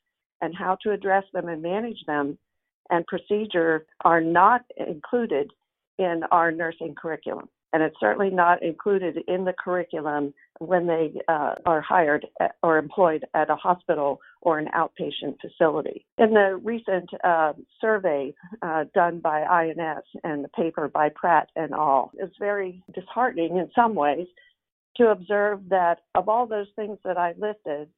[0.42, 2.36] and how to address them and manage them
[2.90, 5.50] and procedure are not included
[5.98, 7.48] in our nursing curriculum.
[7.72, 12.78] And it's certainly not included in the curriculum when they uh, are hired at, or
[12.78, 16.04] employed at a hospital or an outpatient facility.
[16.18, 21.72] In the recent uh, survey uh, done by INS and the paper by Pratt and
[21.72, 24.26] all, it's very disheartening in some ways
[24.96, 27.88] to observe that of all those things that I listed,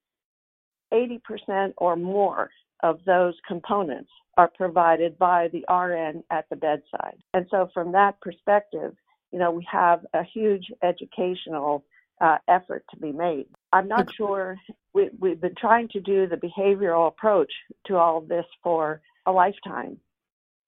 [0.92, 2.50] 80% or more
[2.82, 7.18] of those components are provided by the RN at the bedside.
[7.32, 8.94] And so, from that perspective,
[9.34, 11.84] you know, we have a huge educational
[12.20, 13.46] uh, effort to be made.
[13.72, 14.56] I'm not sure
[14.94, 17.52] we, we've been trying to do the behavioral approach
[17.88, 19.96] to all of this for a lifetime,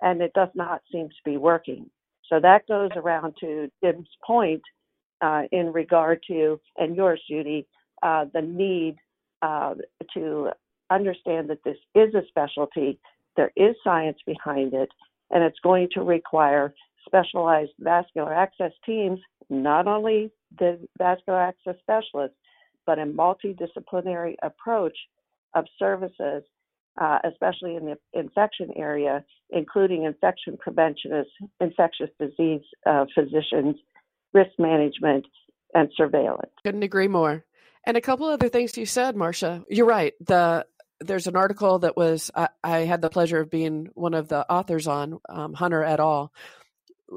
[0.02, 1.88] and it does not seem to be working.
[2.28, 4.62] So that goes around to Jim's point
[5.20, 7.68] uh, in regard to, and yours, Judy,
[8.02, 8.96] uh, the need
[9.42, 9.74] uh,
[10.14, 10.50] to
[10.90, 12.98] understand that this is a specialty,
[13.36, 14.88] there is science behind it,
[15.30, 16.74] and it's going to require
[17.06, 22.36] specialized vascular access teams, not only the vascular access specialists,
[22.84, 24.96] but a multidisciplinary approach
[25.54, 26.42] of services,
[27.00, 33.76] uh, especially in the infection area, including infection preventionists, infectious disease uh, physicians,
[34.32, 35.26] risk management,
[35.74, 36.50] and surveillance.
[36.64, 37.44] Couldn't agree more.
[37.84, 39.64] And a couple other things you said, Marcia.
[39.68, 40.14] You're right.
[40.20, 40.66] The
[41.00, 44.50] there's an article that was I, I, had the pleasure of being one of the
[44.50, 46.32] authors on um, Hunter et al.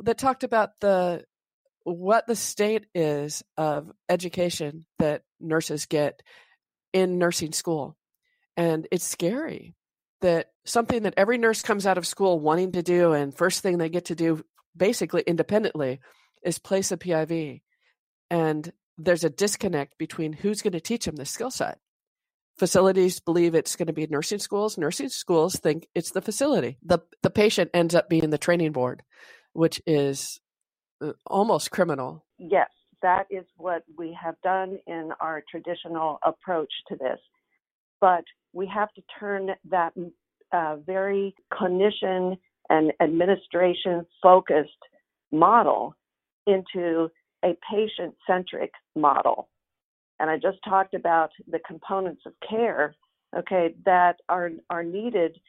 [0.03, 1.23] That talked about the
[1.83, 6.21] what the state is of education that nurses get
[6.93, 7.97] in nursing school,
[8.57, 9.75] and it's scary
[10.21, 13.77] that something that every nurse comes out of school wanting to do and first thing
[13.77, 14.43] they get to do
[14.75, 15.99] basically independently
[16.43, 17.61] is place a PIV,
[18.29, 21.79] and there's a disconnect between who's going to teach them the skill set.
[22.57, 24.77] Facilities believe it's going to be nursing schools.
[24.77, 26.77] Nursing schools think it's the facility.
[26.83, 29.03] The the patient ends up being the training board
[29.59, 30.39] which is
[31.01, 32.25] uh, almost criminal.
[32.37, 32.69] Yes
[33.01, 37.19] that is what we have done in our traditional approach to this.
[38.01, 39.93] But we have to turn that
[40.51, 42.37] uh, very clinician
[42.69, 44.71] and administration focused
[45.31, 45.95] model
[46.47, 47.09] into
[47.43, 49.49] a patient centric model.
[50.19, 52.95] And I just talked about the components of care,
[53.37, 55.39] okay, that are are needed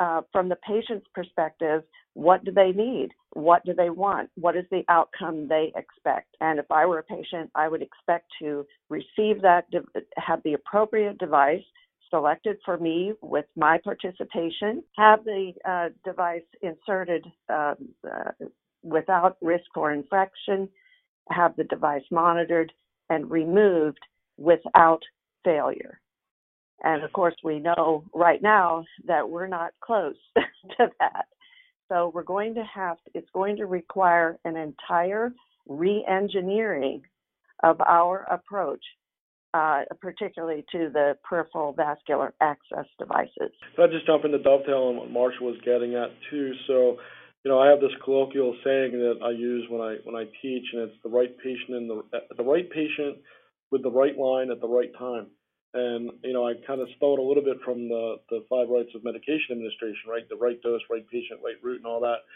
[0.00, 1.82] uh, from the patient's perspective.
[2.14, 3.10] What do they need?
[3.34, 4.30] What do they want?
[4.34, 6.36] What is the outcome they expect?
[6.40, 9.66] And if I were a patient, I would expect to receive that,
[10.16, 11.62] have the appropriate device
[12.10, 18.32] selected for me with my participation, have the uh, device inserted um, uh,
[18.82, 20.68] without risk for infection,
[21.28, 22.72] have the device monitored
[23.10, 24.00] and removed
[24.38, 25.02] without
[25.44, 26.00] failure.
[26.82, 31.26] And of course, we know right now that we're not close to that.
[31.88, 35.32] So we're going to have, it's going to require an entire
[35.68, 37.02] re engineering
[37.62, 38.82] of our approach,
[39.52, 43.52] uh, particularly to the peripheral vascular access devices.
[43.76, 46.52] Can I just jump in to dovetail on what Marcia was getting at, too?
[46.66, 46.96] So,
[47.44, 50.64] you know, I have this colloquial saying that I use when I when I teach,
[50.72, 52.02] and it's the right patient in the
[52.36, 53.18] the right patient
[53.70, 55.26] with the right line at the right time.
[55.72, 58.90] And you know, I kind of stole a little bit from the the five rights
[58.94, 60.28] of medication administration, right?
[60.28, 62.26] The right dose, right patient, right route, and all that.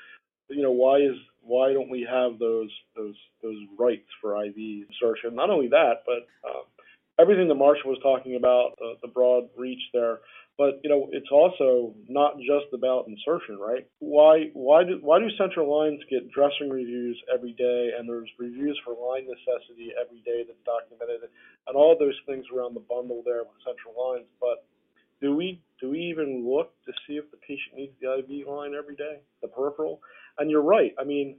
[0.49, 4.57] But, you know, why is why don't we have those those those rights for IV
[4.57, 5.35] insertion?
[5.35, 6.63] Not only that, but uh,
[7.19, 10.21] everything that Marcia was talking about, uh, the broad reach there.
[10.57, 13.87] But you know, it's also not just about insertion, right?
[13.99, 18.79] Why why do why do central lines get dressing reviews every day, and there's reviews
[18.85, 21.29] for line necessity every day that's documented,
[21.67, 24.27] and all those things around the bundle there with central lines.
[24.41, 24.67] But
[25.21, 28.75] do we do we even look to see if the patient needs the IV line
[28.77, 30.01] every day, the peripheral?
[30.39, 30.93] And you're right.
[30.99, 31.37] I mean,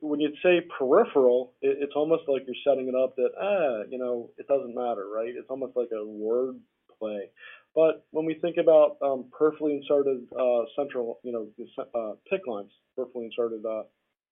[0.00, 3.98] when you say peripheral, it, it's almost like you're setting it up that ah, you
[3.98, 5.32] know, it doesn't matter, right?
[5.36, 6.56] It's almost like a word
[6.98, 7.30] play.
[7.74, 11.46] But when we think about um, peripherally inserted uh, central, you know,
[11.78, 13.82] uh, PICC lines, peripherally inserted uh,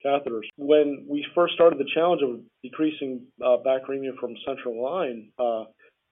[0.04, 5.64] catheters, when we first started the challenge of decreasing uh, bacteremia from central line uh,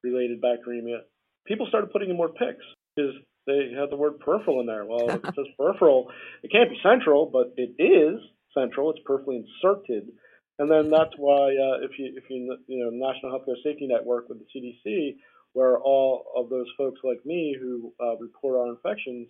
[0.02, 0.98] related bacteremia,
[1.46, 3.14] people started putting in more PICCs because
[3.46, 4.85] they had the word peripheral in there.
[4.85, 6.11] Well, if it says peripheral,
[6.42, 8.20] it can't be central, but it is
[8.55, 8.90] central.
[8.90, 10.12] It's peripherally inserted.
[10.59, 14.28] And then that's why uh, if you if you you know National Healthcare Safety Network
[14.28, 15.16] with the CDC
[15.55, 19.28] where all of those folks like me who uh, report our infections,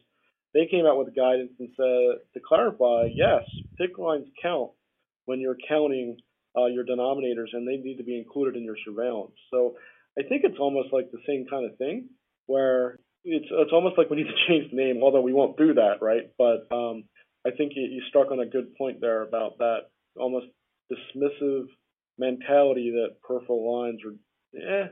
[0.55, 3.43] they came out with guidance and said to clarify, yes,
[3.81, 4.71] PICC lines count
[5.25, 6.19] when you're counting
[6.57, 9.35] uh, your denominators, and they need to be included in your surveillance.
[9.51, 9.77] So
[10.19, 12.09] I think it's almost like the same kind of thing,
[12.47, 15.75] where it's it's almost like we need to change the name, although we won't do
[15.75, 16.31] that, right?
[16.37, 17.05] But um,
[17.47, 20.47] I think you, you struck on a good point there about that almost
[20.93, 21.67] dismissive
[22.19, 24.15] mentality that peripheral lines are
[24.55, 24.89] yeah,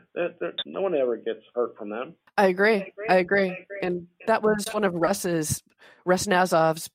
[0.64, 2.14] no one ever gets hurt from them.
[2.40, 2.92] I agree.
[3.08, 3.50] I agree.
[3.50, 3.66] I agree.
[3.82, 5.62] And that was one of Russ's
[6.06, 6.88] Russ Nassof's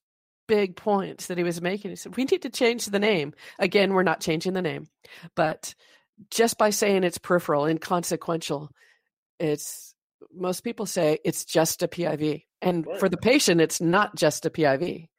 [0.47, 1.91] big points that he was making.
[1.91, 3.35] He said, We need to change the name.
[3.59, 4.87] Again, we're not changing the name.
[5.35, 5.75] But
[6.31, 8.71] just by saying it's peripheral, inconsequential,
[9.39, 9.93] it's
[10.33, 12.45] most people say it's just a PIV.
[12.63, 15.09] And for the patient, it's not just a PIV.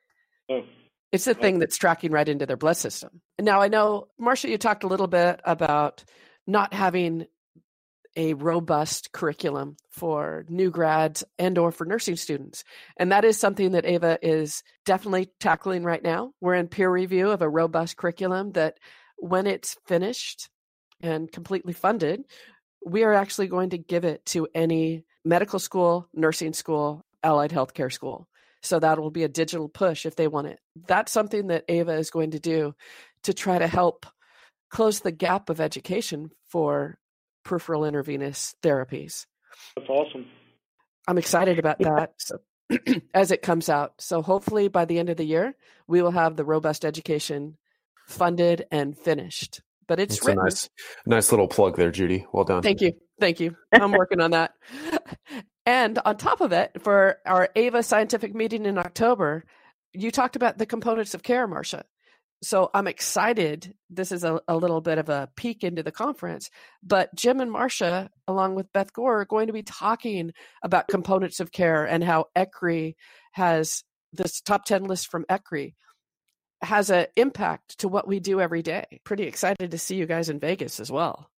[0.51, 0.65] Oh.
[1.13, 3.23] It's the thing that's tracking right into their blood system.
[3.41, 6.03] Now, I know, Marcia, you talked a little bit about
[6.49, 7.27] not having
[8.17, 12.65] a robust curriculum for new grads and or for nursing students.
[12.97, 16.33] And that is something that ava is definitely tackling right now.
[16.41, 18.79] We're in peer review of a robust curriculum that
[19.17, 20.49] when it's finished
[21.01, 22.25] and completely funded
[22.87, 27.93] we are actually going to give it to any medical school nursing school allied healthcare
[27.93, 28.29] school.
[28.63, 30.61] So that will be a digital push if they want it.
[30.87, 32.75] That's something that ava is going to do
[33.25, 34.07] to try to help
[34.71, 36.99] close the gap of education for
[37.47, 39.27] peripheral intravenous therapies.
[39.77, 40.27] That's awesome.
[41.07, 42.15] I'm excited about that.
[42.19, 42.41] So
[43.15, 43.95] as it comes out.
[43.99, 45.55] So hopefully by the end of the year,
[45.87, 47.57] we will have the robust education
[48.09, 49.61] funded and finished.
[49.87, 50.71] But it's That's a nice,
[51.07, 52.27] nice little plug there, Judy.
[52.33, 52.63] Well done.
[52.63, 52.93] Thank you.
[53.21, 53.57] Thank you.
[53.73, 54.53] I'm working on that.
[55.65, 59.45] And on top of it, for our AVA scientific meeting in October,
[59.93, 61.85] you talked about the components of care, Marcia
[62.43, 63.75] so I'm excited.
[63.91, 66.51] This is a, a, little bit of a peek into the conference,
[66.83, 71.41] but Jim and Marcia, along with Beth Gore, are going to be talking about components
[71.41, 72.95] of care and how ECRI
[73.33, 75.75] has this top 10 list from ECRI
[76.63, 79.01] has an impact to what we do every day.
[79.05, 81.31] Pretty excited to see you guys in Vegas as well.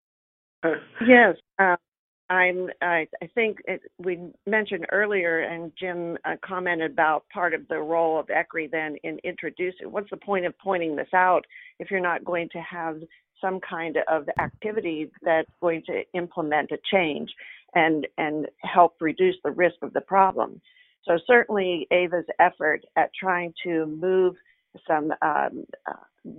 [1.07, 1.37] Yes.
[1.57, 1.77] Uh,
[2.29, 7.67] I'm, I, I think it, we mentioned earlier, and Jim uh, commented about part of
[7.67, 9.91] the role of ECRI then in introducing.
[9.91, 11.45] What's the point of pointing this out
[11.79, 13.01] if you're not going to have
[13.41, 17.29] some kind of activity that's going to implement a change
[17.73, 20.61] and and help reduce the risk of the problem?
[21.05, 24.35] So certainly, Ava's effort at trying to move
[24.87, 25.93] some um, uh,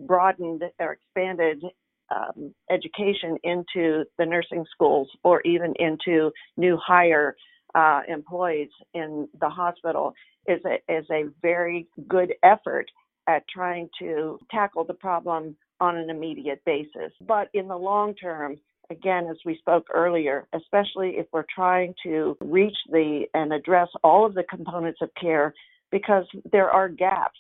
[0.07, 1.65] broadened or expanded
[2.11, 7.37] um, education into the nursing schools or even into new hire
[7.75, 10.13] uh, employees in the hospital
[10.49, 12.87] is a, is a very good effort
[13.29, 17.13] at trying to tackle the problem on an immediate basis.
[17.27, 18.59] But in the long term,
[18.91, 24.27] again, as we spoke earlier, especially if we're trying to reach the and address all
[24.27, 25.55] of the components of care,
[25.93, 27.39] because there are gaps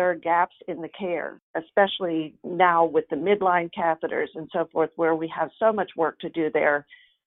[0.00, 4.88] there are gaps in the care, especially now with the midline catheters and so forth,
[4.96, 6.86] where we have so much work to do there.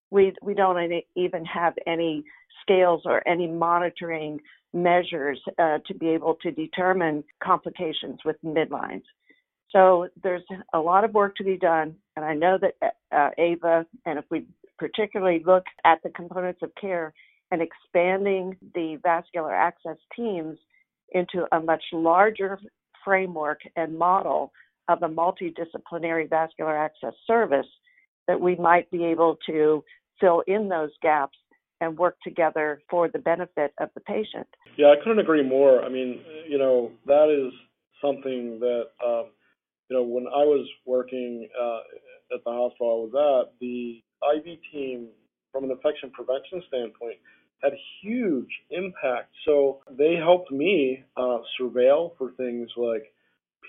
[0.10, 2.24] We we don't even have any
[2.64, 4.40] scales or any monitoring
[4.74, 9.04] measures uh, to be able to determine complications with midlines.
[9.70, 10.42] So there's
[10.74, 14.26] a lot of work to be done, and I know that uh, AVA, and if
[14.32, 14.48] we
[14.80, 17.14] particularly look at the components of care
[17.52, 20.58] and expanding the vascular access teams
[21.12, 22.60] into a much larger
[23.04, 24.52] framework and model
[24.88, 27.68] of a multidisciplinary vascular access service
[28.28, 29.84] that we might be able to
[30.20, 31.38] fill in those gaps
[31.82, 34.48] and work together for the benefit of the patient.
[34.78, 35.84] Yeah, I couldn't agree more.
[35.84, 37.54] I mean, you know, that is
[38.02, 39.26] something that, um,
[39.90, 44.02] you know, when I was working uh, at the hospital I was at, the
[44.36, 45.08] IV team,
[45.52, 47.18] from an infection prevention standpoint,
[47.64, 49.32] had huge impact.
[49.46, 53.14] So they helped me uh, surveil for things like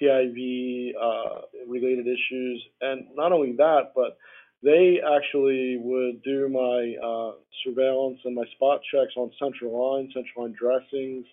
[0.01, 4.19] PIV uh, related issues, and not only that, but
[4.63, 7.33] they actually would do my uh,
[7.65, 11.27] surveillance and my spot checks on central line, central line dressings.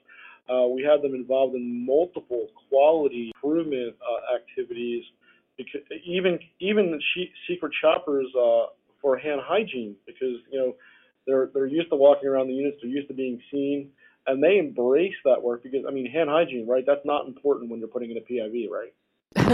[0.50, 5.04] Uh, we had them involved in multiple quality improvement uh, activities,
[6.06, 7.00] even even
[7.48, 8.66] secret shoppers uh,
[9.02, 10.76] for hand hygiene, because you know
[11.28, 12.78] they're they're used to walking around the units.
[12.82, 13.92] They're used to being seen,
[14.28, 16.84] and they embrace that work because I mean, hand hygiene, right?
[16.86, 18.94] That's not important when you're putting in a PIV, right?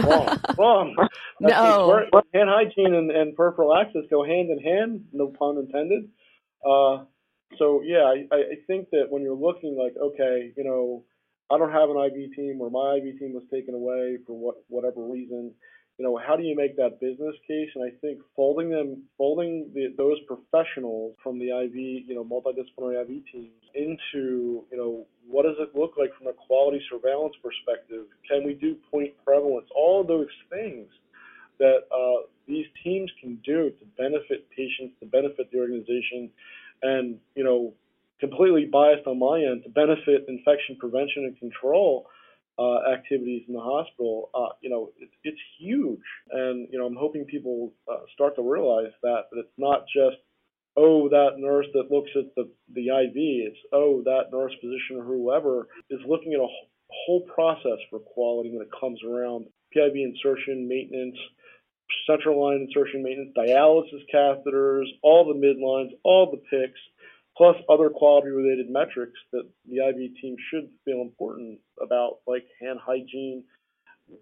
[0.04, 0.96] wrong, wrong.
[1.40, 5.06] That's no, hand hygiene and, and peripheral access go hand in hand.
[5.14, 6.10] No pun intended.
[6.66, 7.06] Uh,
[7.58, 11.04] so yeah, I, I think that when you're looking like, okay, you know,
[11.52, 14.56] I don't have an IV team or my IV team was taken away for what
[14.68, 15.54] whatever reason,
[15.98, 17.70] you know, how do you make that business case?
[17.74, 23.02] And I think folding them, folding the, those professionals from the IV, you know, multidisciplinary
[23.02, 28.06] IV teams into, you know, what does it look like from a quality surveillance perspective?
[28.30, 29.68] Can we do point prevalence?
[29.76, 30.88] All of those things
[31.58, 36.30] that uh, these teams can do to benefit patients, to benefit the organization,
[36.84, 37.74] and you know,
[38.20, 42.08] completely biased on my end to benefit infection prevention and control
[42.60, 44.30] uh, activities in the hospital.
[44.34, 46.00] Uh, you know, it's, it's huge,
[46.32, 50.18] and you know, I'm hoping people uh, start to realize that that it's not just
[50.76, 53.16] oh that nurse that looks at the the IV.
[53.16, 56.48] It's oh that nurse physician or whoever is looking at a
[56.90, 59.46] whole process for quality when it comes around
[59.76, 61.18] PIV insertion, maintenance,
[62.10, 66.72] central line insertion maintenance, dialysis catheters, all the midlines, all the PICCs,
[67.38, 72.80] plus other quality related metrics that the IV team should feel important about, like hand
[72.84, 73.44] hygiene.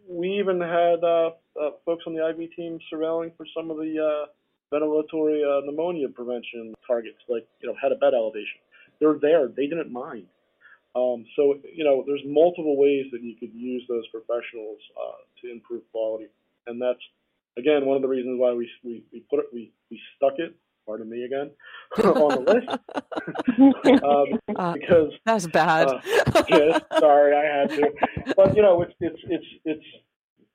[0.10, 3.96] We even had uh, uh, folks on the IV team surveilling for some of the
[3.98, 8.60] uh, ventilatory uh, pneumonia prevention targets, like you know head of bed elevation.
[9.00, 10.28] They're there; they didn't mind.
[10.96, 15.52] Um, so you know, there's multiple ways that you could use those professionals uh, to
[15.52, 16.28] improve quality,
[16.68, 17.04] and that's
[17.58, 20.56] again one of the reasons why we we, we put it we we stuck it.
[20.86, 21.52] Pardon me again
[22.04, 22.70] on the list
[24.04, 25.88] um, uh, because that's bad.
[25.88, 27.92] uh, yes, sorry, I had to.
[28.36, 29.86] But you know, it's it's it's it's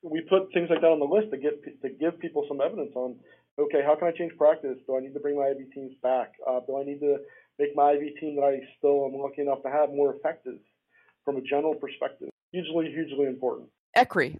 [0.03, 2.91] we put things like that on the list to get to give people some evidence
[2.95, 3.15] on.
[3.59, 4.77] Okay, how can I change practice?
[4.87, 6.33] Do I need to bring my IV teams back?
[6.47, 7.17] Uh, do I need to
[7.59, 10.57] make my IV team that I still am lucky enough to have more effective
[11.23, 12.29] from a general perspective.
[12.51, 13.69] Hugely, hugely important.
[13.95, 14.37] ECRI,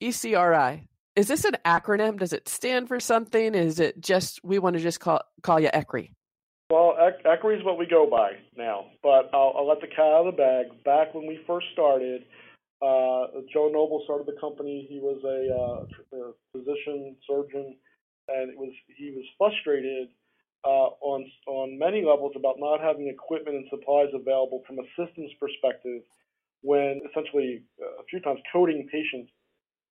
[0.00, 0.82] ECRI.
[1.18, 2.16] Is this an acronym?
[2.16, 3.56] Does it stand for something?
[3.56, 6.12] Is it just we want to just call call you ECRI?
[6.70, 6.94] Well,
[7.26, 10.36] ECRI is what we go by now, but I'll, I'll let the cat out of
[10.36, 10.66] the bag.
[10.84, 12.22] Back when we first started,
[12.80, 14.86] uh, Joe Noble started the company.
[14.88, 17.74] He was a, uh, a physician, surgeon,
[18.28, 20.10] and it was he was frustrated
[20.64, 25.32] uh, on on many levels about not having equipment and supplies available from a systems
[25.40, 26.02] perspective
[26.62, 29.32] when essentially uh, a few times coding patients.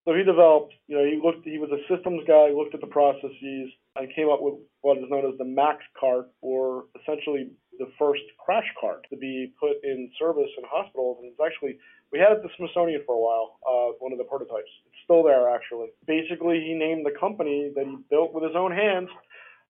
[0.08, 2.88] So he developed, you know, he looked, he was a systems guy, looked at the
[2.88, 7.92] processes, and came up with what is known as the Max cart, or essentially the
[8.00, 11.18] first crash cart to be put in service in hospitals.
[11.20, 11.78] And it's actually,
[12.14, 14.72] we had it at the Smithsonian for a while, uh, one of the prototypes.
[14.88, 15.92] It's still there, actually.
[16.08, 19.10] Basically, he named the company that he built with his own hands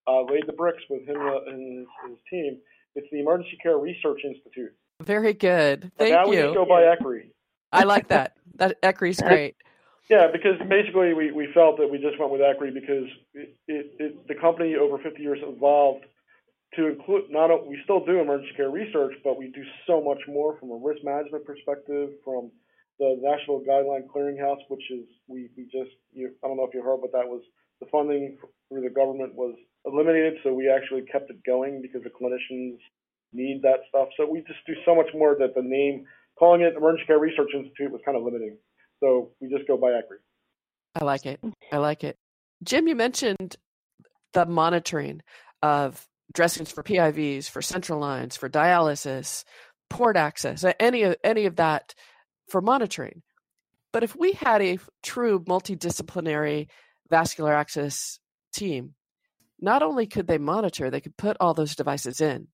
[0.06, 2.62] uh, laid the bricks with him uh, and his, his, team.
[2.94, 4.74] It's the Emergency Care Research Institute.
[5.02, 5.92] Very good.
[5.98, 6.30] Thank now you.
[6.30, 7.34] we just go by ECRI.
[7.74, 8.38] I like that.
[8.56, 9.56] That ECRI's great.
[10.10, 13.86] Yeah, because basically we, we felt that we just went with ECRI because it, it,
[13.99, 16.05] it, the company over 50 years evolved
[16.76, 20.58] to include not we still do emergency care research, but we do so much more
[20.60, 22.51] from a risk management perspective, from
[22.99, 26.84] the National Guideline Clearinghouse, which is we, we just you, I don't know if you
[26.84, 27.41] heard, but that was
[27.80, 28.38] the funding
[28.70, 29.55] through the government was
[29.86, 32.78] eliminated, so we actually kept it going because the clinicians
[33.34, 34.10] need that stuff.
[34.18, 36.05] So we just do so much more that the name,
[36.39, 38.58] calling it Emergency Care Research Institute, was kind of limiting.
[39.00, 40.18] So we just go by ECRI.
[41.00, 41.39] I like it.
[41.72, 42.18] I like it.
[42.64, 43.56] Jim, you mentioned
[44.34, 45.22] the monitoring
[45.62, 49.43] of dressings for PIVs, for central lines, for dialysis,
[49.89, 51.93] port access, any of any of that
[52.50, 53.22] for monitoring.
[53.93, 56.68] But if we had a true multidisciplinary
[57.10, 58.20] vascular access
[58.54, 58.95] team,
[59.60, 62.48] not only could they monitor, they could put all those devices in.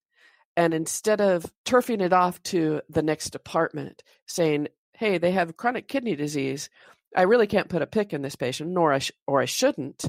[0.56, 4.68] And instead of turfing it off to the next department, saying,
[5.04, 6.70] hey, they have chronic kidney disease,
[7.16, 10.06] I really can't put a PICC in this patient, nor I sh- or I shouldn't.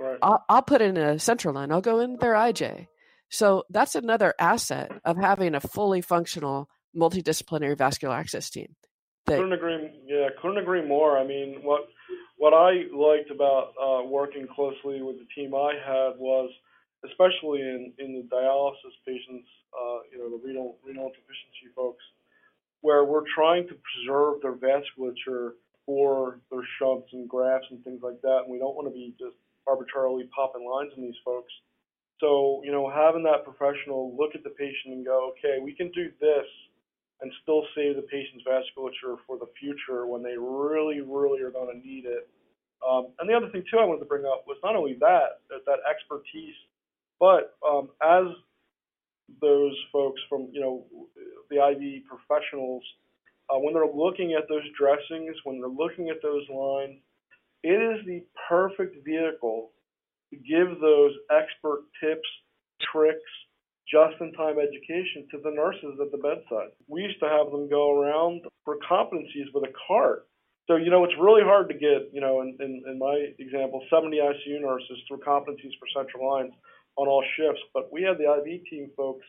[0.00, 0.18] Right.
[0.22, 1.70] I'll, I'll put in a central line.
[1.70, 2.86] I'll go in their IJ.
[3.30, 8.74] So that's another asset of having a fully functional multidisciplinary vascular access team.
[9.26, 9.90] That, couldn't agree.
[10.06, 11.18] Yeah, couldn't agree more.
[11.18, 11.82] I mean, what
[12.36, 16.50] what I liked about uh, working closely with the team I had was,
[17.04, 22.04] especially in, in the dialysis patients, uh, you know, the renal renal insufficiency folks,
[22.84, 25.56] where we're trying to preserve their vasculature
[25.86, 29.16] for their shunts and grafts and things like that, and we don't want to be
[29.18, 29.32] just
[29.66, 31.48] arbitrarily popping lines in these folks.
[32.20, 35.90] So, you know, having that professional look at the patient and go, okay, we can
[35.96, 36.44] do this
[37.22, 41.72] and still save the patient's vasculature for the future when they really, really are going
[41.72, 42.28] to need it.
[42.84, 45.40] Um, and the other thing too I wanted to bring up was not only that
[45.48, 46.58] that expertise,
[47.18, 48.28] but um, as
[49.40, 50.84] those folks from you know
[51.50, 52.82] the IV professionals,
[53.50, 56.98] uh, when they're looking at those dressings, when they're looking at those lines,
[57.62, 59.70] it is the perfect vehicle
[60.30, 62.28] to give those expert tips,
[62.92, 63.30] tricks,
[63.88, 66.72] just-in-time education to the nurses at the bedside.
[66.88, 70.26] We used to have them go around for competencies with a cart.
[70.66, 73.84] So, you know, it's really hard to get, you know, in, in, in my example,
[73.92, 76.52] 70 ICU nurses through competencies for central lines
[76.96, 77.62] on all shifts.
[77.72, 79.26] But we had the IV team folks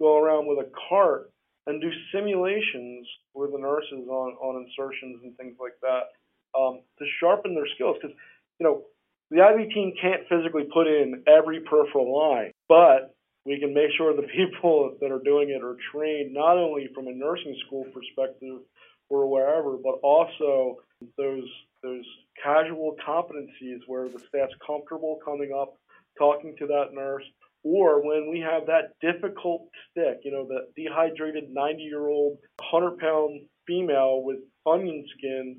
[0.00, 1.30] go around with a cart
[1.66, 6.10] and do simulations with the nurses on, on insertions and things like that
[6.58, 7.96] um, to sharpen their skills.
[8.00, 8.16] Because,
[8.58, 8.82] you know,
[9.30, 13.14] the IV team can't physically put in every peripheral line, but
[13.46, 17.06] we can make sure the people that are doing it are trained not only from
[17.06, 18.60] a nursing school perspective
[19.08, 20.78] or wherever, but also
[21.16, 21.48] those
[21.82, 22.04] those
[22.42, 25.74] casual competencies where the staff's comfortable coming up,
[26.20, 27.24] talking to that nurse,
[27.64, 32.98] or when we have that difficult stick, you know, the dehydrated 90 year old, 100
[32.98, 35.56] pound female with onion skin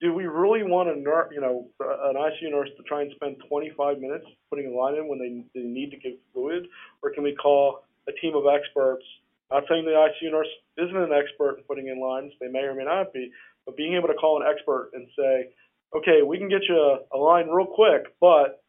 [0.00, 3.36] do we really want a nurse, you know, an ICU nurse to try and spend
[3.48, 6.66] 25 minutes putting a line in when they, they need to give fluid,
[7.02, 9.02] or can we call a team of experts?
[9.50, 12.74] Not saying the ICU nurse isn't an expert in putting in lines; they may or
[12.74, 13.30] may not be,
[13.66, 15.50] but being able to call an expert and say,
[15.96, 18.62] okay, we can get you a, a line real quick, but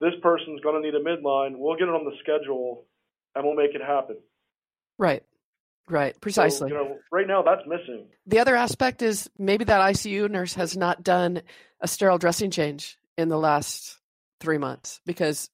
[0.00, 1.56] this person's going to need a midline.
[1.56, 2.84] We'll get it on the schedule,
[3.34, 4.16] and we'll make it happen.
[4.98, 5.22] Right.
[5.90, 6.68] Right, precisely.
[6.68, 8.08] So, you know, right now that's missing.
[8.26, 11.42] The other aspect is maybe that ICU nurse has not done
[11.80, 13.98] a sterile dressing change in the last
[14.38, 15.48] three months because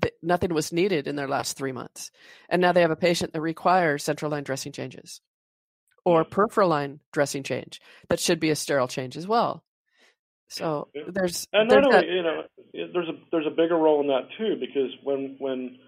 [0.00, 2.12] th- nothing was needed in their last three months.
[2.48, 5.20] And now they have a patient that requires central line dressing changes
[6.04, 9.64] or peripheral line dressing change that should be a sterile change as well.
[10.48, 11.02] So yeah.
[11.08, 12.42] there's and there's not only that, you know
[12.72, 15.78] there's a there's a bigger role in that too because when when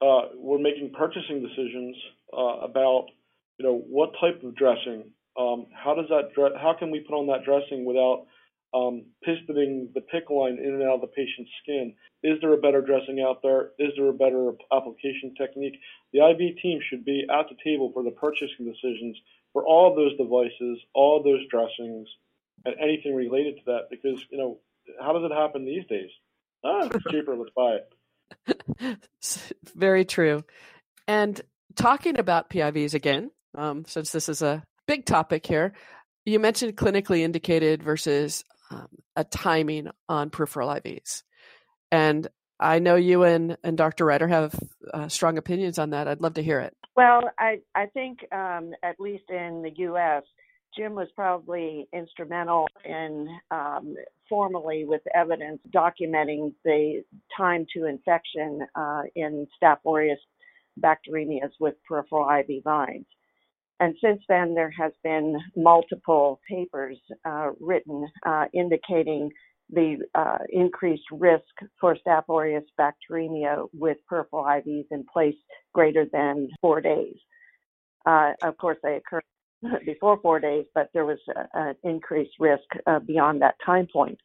[0.00, 1.96] uh, we're making purchasing decisions
[2.36, 3.06] uh, about
[3.58, 5.12] you know, what type of dressing?
[5.38, 8.26] Um, how does that dre- how can we put on that dressing without
[8.74, 11.94] um, pistoning the PICC line in and out of the patient's skin?
[12.22, 13.70] Is there a better dressing out there?
[13.78, 15.78] Is there a better application technique?
[16.12, 19.16] The IV team should be at the table for the purchasing decisions
[19.52, 22.08] for all of those devices, all those dressings,
[22.64, 23.90] and anything related to that.
[23.90, 24.58] Because you know,
[25.00, 26.10] how does it happen these days?
[26.64, 27.36] Ah, it's cheaper.
[27.36, 28.98] Let's buy it.
[29.74, 30.44] Very true.
[31.06, 31.40] And
[31.74, 35.72] talking about PIVs again, um, since this is a big topic here.
[36.24, 41.22] You mentioned clinically indicated versus um, a timing on peripheral IVs.
[41.90, 42.28] And
[42.60, 44.04] I know you and, and Dr.
[44.04, 44.54] Ryder have
[44.94, 46.06] uh, strong opinions on that.
[46.08, 46.76] I'd love to hear it.
[46.96, 50.22] Well, I, I think, um, at least in the U.S.,
[50.76, 53.94] Jim was probably instrumental in um,
[54.32, 57.02] formally with evidence documenting the
[57.36, 60.18] time to infection uh, in Staph aureus
[60.80, 63.04] bacteremias with peripheral IV vines.
[63.78, 69.28] And since then, there has been multiple papers uh, written uh, indicating
[69.68, 75.36] the uh, increased risk for Staph aureus bacteremia with peripheral IVs in place
[75.74, 77.16] greater than four days.
[78.06, 79.24] Uh, of course, they occurred
[79.86, 81.18] before four days, but there was
[81.54, 84.18] an increased risk uh, beyond that time point.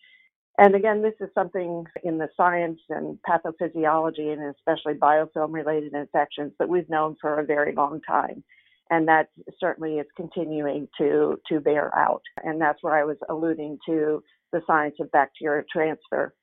[0.60, 6.52] And again, this is something in the science and pathophysiology and especially biofilm related infections
[6.58, 8.44] that we've known for a very long time
[8.90, 9.30] and that
[9.60, 12.22] certainly is continuing to to bear out.
[12.44, 16.34] And that's where I was alluding to the science of bacteria transfer.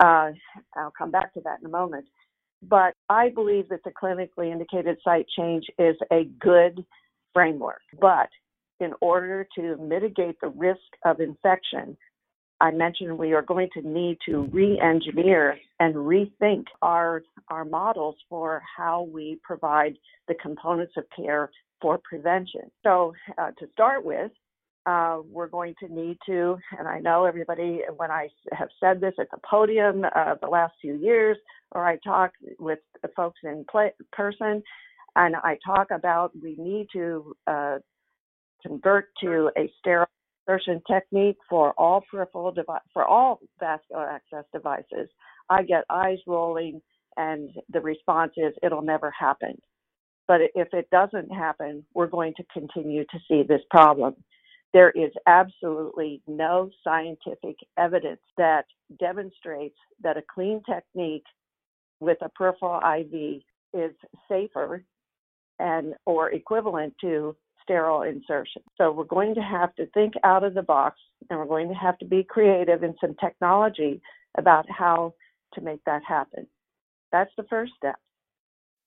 [0.00, 0.30] Uh,
[0.76, 2.06] I'll come back to that in a moment.
[2.62, 6.84] But I believe that the clinically indicated site change is a good
[7.34, 7.82] framework.
[8.00, 8.30] But
[8.80, 11.96] in order to mitigate the risk of infection,
[12.60, 18.62] I mentioned we are going to need to re-engineer and rethink our our models for
[18.76, 19.96] how we provide
[20.28, 21.50] the components of care
[21.82, 22.70] for prevention.
[22.82, 24.30] So, uh, to start with,
[24.86, 29.14] uh, we're going to need to, and I know everybody, when I have said this
[29.18, 31.36] at the podium uh, the last few years,
[31.72, 32.78] or I talk with
[33.16, 34.62] folks in play, person,
[35.16, 37.78] and I talk about we need to uh,
[38.66, 40.06] convert to a sterile
[40.46, 42.54] insertion technique for all peripheral
[42.92, 45.08] for all vascular access devices.
[45.48, 46.80] I get eyes rolling,
[47.16, 49.60] and the response is it'll never happen.
[50.26, 54.14] But if it doesn't happen, we're going to continue to see this problem.
[54.72, 58.64] There is absolutely no scientific evidence that
[58.98, 61.24] demonstrates that a clean technique
[62.00, 63.42] with a peripheral IV
[63.72, 63.94] is
[64.28, 64.82] safer
[65.58, 68.62] and or equivalent to sterile insertion.
[68.76, 70.98] So we're going to have to think out of the box
[71.30, 74.00] and we're going to have to be creative in some technology
[74.36, 75.14] about how
[75.54, 76.46] to make that happen.
[77.12, 77.96] That's the first step.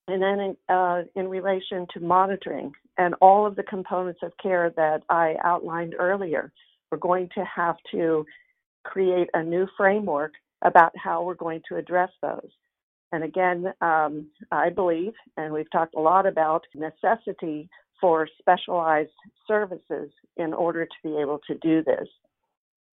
[0.08, 4.72] And then in, uh, in relation to monitoring and all of the components of care
[4.76, 6.52] that I outlined earlier,
[6.92, 8.26] we're going to have to
[8.86, 12.50] create a new framework about how we're going to address those.
[13.12, 17.70] And again, um, I believe, and we've talked a lot about necessity
[18.02, 19.12] for specialized
[19.48, 22.08] services in order to be able to do this.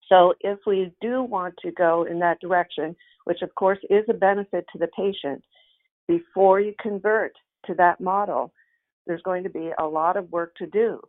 [0.09, 2.95] So if we do want to go in that direction,
[3.25, 5.43] which of course is a benefit to the patient,
[6.07, 7.33] before you convert
[7.67, 8.53] to that model,
[9.07, 11.01] there's going to be a lot of work to do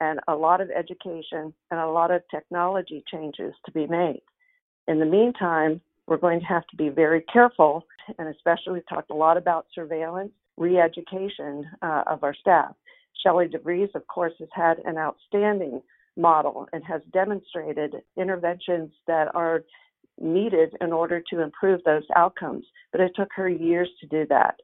[0.00, 4.22] and a lot of education and a lot of technology changes to be made.
[4.86, 7.86] In the meantime, we're going to have to be very careful,
[8.18, 12.74] and especially we've talked a lot about surveillance, re education uh, of our staff.
[13.22, 15.80] Shelley DeVries, of course, has had an outstanding
[16.16, 19.64] model and has demonstrated interventions that are
[20.20, 22.64] needed in order to improve those outcomes.
[22.92, 24.56] But it took her years to do that.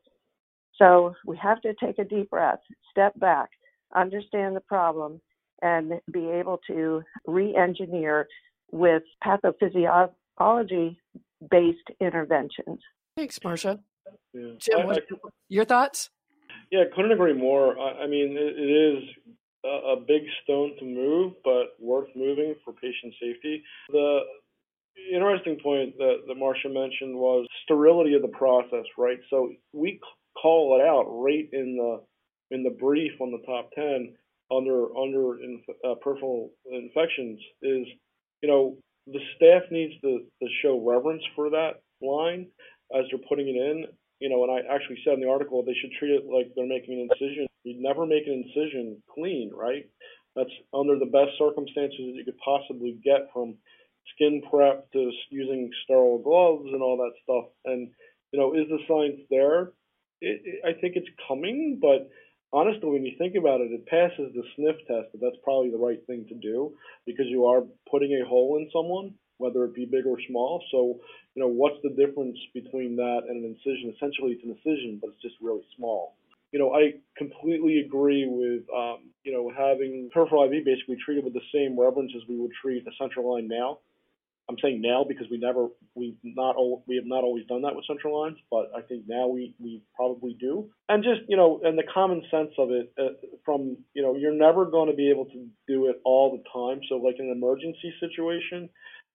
[0.77, 2.61] So we have to take a deep breath,
[2.91, 3.51] step back,
[3.95, 5.21] understand the problem,
[5.63, 8.29] and be able to re engineer
[8.73, 10.97] with pathophysiology
[11.51, 12.81] based interventions.
[13.17, 13.79] Thanks, Marcia.
[14.33, 14.51] Yeah.
[14.59, 16.11] Jim, I- I- your thoughts?
[16.71, 17.79] Yeah, couldn't agree more.
[17.79, 19.05] I, I mean, it, it is
[19.65, 23.63] a, a big stone to move, but worth moving for patient safety.
[23.91, 24.21] The
[25.13, 29.19] interesting point that, that Marcia mentioned was sterility of the process, right?
[29.31, 30.01] So we c-
[30.41, 32.01] call it out right in the
[32.55, 34.15] in the brief on the top ten
[34.51, 37.87] under under inf- uh, peripheral infections is,
[38.43, 38.77] you know,
[39.13, 42.47] the staff needs to, to show reverence for that line
[42.97, 43.87] as they're putting it in
[44.21, 46.67] you know, and I actually said in the article they should treat it like they're
[46.67, 47.49] making an incision.
[47.65, 49.89] You'd never make an incision clean, right?
[50.37, 53.57] That's under the best circumstances that you could possibly get from
[54.15, 57.51] skin prep to using sterile gloves and all that stuff.
[57.65, 57.91] And,
[58.33, 59.73] you know, is the science there?
[60.21, 62.11] It, it, I think it's coming, but
[62.53, 65.79] honestly, when you think about it, it passes the sniff test that that's probably the
[65.79, 66.73] right thing to do
[67.07, 70.63] because you are putting a hole in someone, whether it be big or small.
[70.71, 71.01] So,
[71.35, 73.95] you know, what's the difference between that and an incision?
[73.97, 76.15] Essentially, it's an incision, but it's just really small.
[76.53, 81.35] You know, I completely agree with, um, you know, having peripheral IV basically treated with
[81.35, 83.79] the same reverence as we would treat a central line now.
[84.51, 87.87] I'm saying now because we never, we not, we have not always done that with
[87.87, 90.71] central lines, but I think now we, we probably do.
[90.89, 94.35] And just, you know, and the common sense of it uh, from, you know, you're
[94.35, 96.81] never going to be able to do it all the time.
[96.89, 98.69] So like in an emergency situation,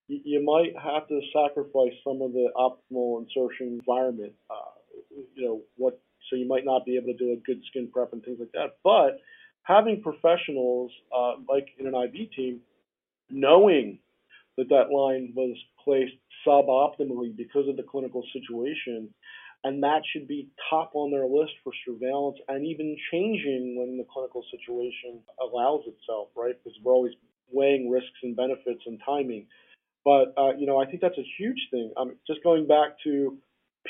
[0.08, 4.34] you, you might have to sacrifice some of the optimal insertion environment.
[4.50, 4.80] Uh,
[5.36, 6.00] you know what?
[6.30, 8.54] So you might not be able to do a good skin prep and things like
[8.54, 8.78] that.
[8.84, 9.20] But
[9.64, 12.62] having professionals uh, like in an IV team,
[13.30, 14.00] knowing
[14.58, 16.14] that that line was placed
[16.45, 19.10] suboptimally because of the clinical situation,
[19.64, 24.06] and that should be top on their list for surveillance and even changing when the
[24.12, 26.56] clinical situation allows itself, right?
[26.64, 27.14] Because we're always
[27.51, 29.47] weighing risks and benefits and timing.
[30.03, 31.91] But uh, you know, I think that's a huge thing.
[31.97, 33.38] Um, just going back to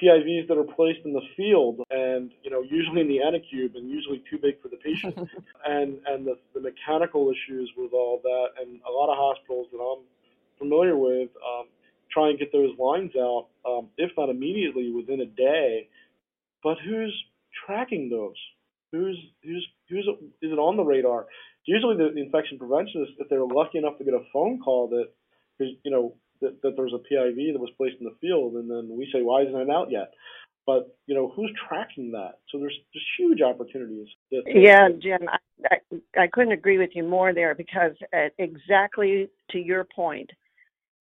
[0.02, 3.90] PIVs that are placed in the field, and you know, usually in the antecube, and
[3.90, 5.18] usually too big for the patient,
[5.66, 9.80] and and the, the mechanical issues with all that, and a lot of hospitals that
[9.80, 10.04] I'm
[10.58, 11.68] familiar with um,
[12.12, 15.88] try and get those lines out, um, if not immediately, within a day.
[16.64, 17.14] But who's
[17.66, 18.36] tracking those?
[18.92, 20.08] Who's who's who's
[20.42, 21.28] is it on the radar?
[21.66, 25.10] Usually, the infection preventionists, if they're lucky enough to get a phone call that
[25.84, 28.90] you know that, that there's a PIV that was placed in the field, and then
[28.96, 30.12] we say, why isn't it out yet?
[30.66, 32.40] But you know, who's tracking that?
[32.52, 34.08] So there's just huge opportunities.
[34.32, 35.38] That, Yeah, Jim, I,
[35.72, 40.32] I, I couldn't agree with you more there because uh, exactly to your point,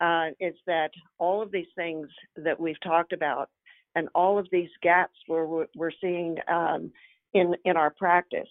[0.01, 3.49] uh, is that all of these things that we've talked about
[3.95, 6.91] and all of these gaps where we're, we're seeing um,
[7.33, 8.47] in in our practice.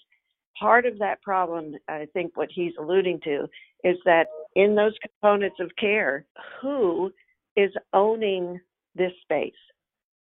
[0.58, 3.48] Part of that problem, I think, what he's alluding to,
[3.84, 6.26] is that in those components of care,
[6.60, 7.10] who
[7.56, 8.60] is owning
[8.94, 9.52] this space?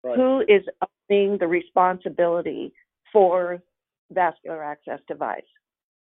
[0.03, 0.15] Right.
[0.15, 0.63] Who is
[1.09, 2.71] owning the responsibility
[3.11, 3.61] for
[4.11, 5.43] vascular access device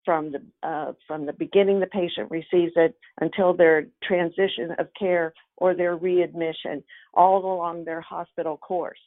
[0.04, 5.32] from the uh, from the beginning the patient receives it until their transition of care
[5.56, 6.82] or their readmission,
[7.14, 8.98] all along their hospital course.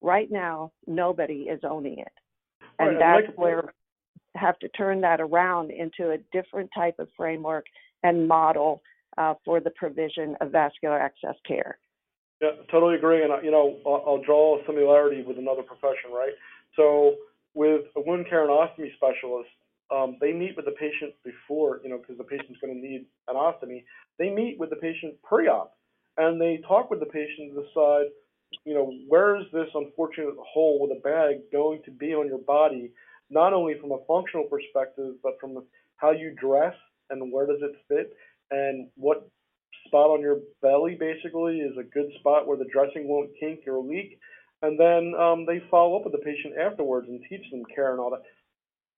[0.00, 2.12] Right now, nobody is owning it,
[2.78, 3.74] and Right, that's like- where
[4.36, 7.66] have to turn that around into a different type of framework
[8.02, 8.80] and model
[9.18, 11.78] uh, for the provision of vascular access care.
[12.40, 13.22] Yeah, totally agree.
[13.22, 16.32] And, uh, you know, I'll, I'll draw a similarity with another profession, right?
[16.76, 17.16] So
[17.54, 19.50] with a wound care and ostomy specialist,
[19.94, 23.06] um, they meet with the patient before, you know, because the patient's going to need
[23.28, 23.84] an ostomy.
[24.18, 25.76] They meet with the patient pre-op,
[26.16, 28.06] and they talk with the patient to decide,
[28.64, 32.38] you know, where is this unfortunate hole with a bag going to be on your
[32.38, 32.90] body,
[33.30, 35.64] not only from a functional perspective, but from
[35.96, 36.74] how you dress
[37.10, 38.16] and where does it fit,
[38.50, 39.28] and what
[39.86, 43.78] spot on your belly basically is a good spot where the dressing won't kink or
[43.82, 44.18] leak.
[44.62, 48.00] And then um, they follow up with the patient afterwards and teach them care and
[48.00, 48.22] all that.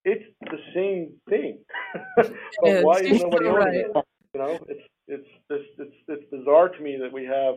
[0.05, 1.59] It's the same thing,
[2.17, 2.27] but
[2.65, 2.85] is.
[2.85, 3.87] why is nobody You're it?
[4.35, 7.57] You know, it's it's it's it's it's bizarre to me that we have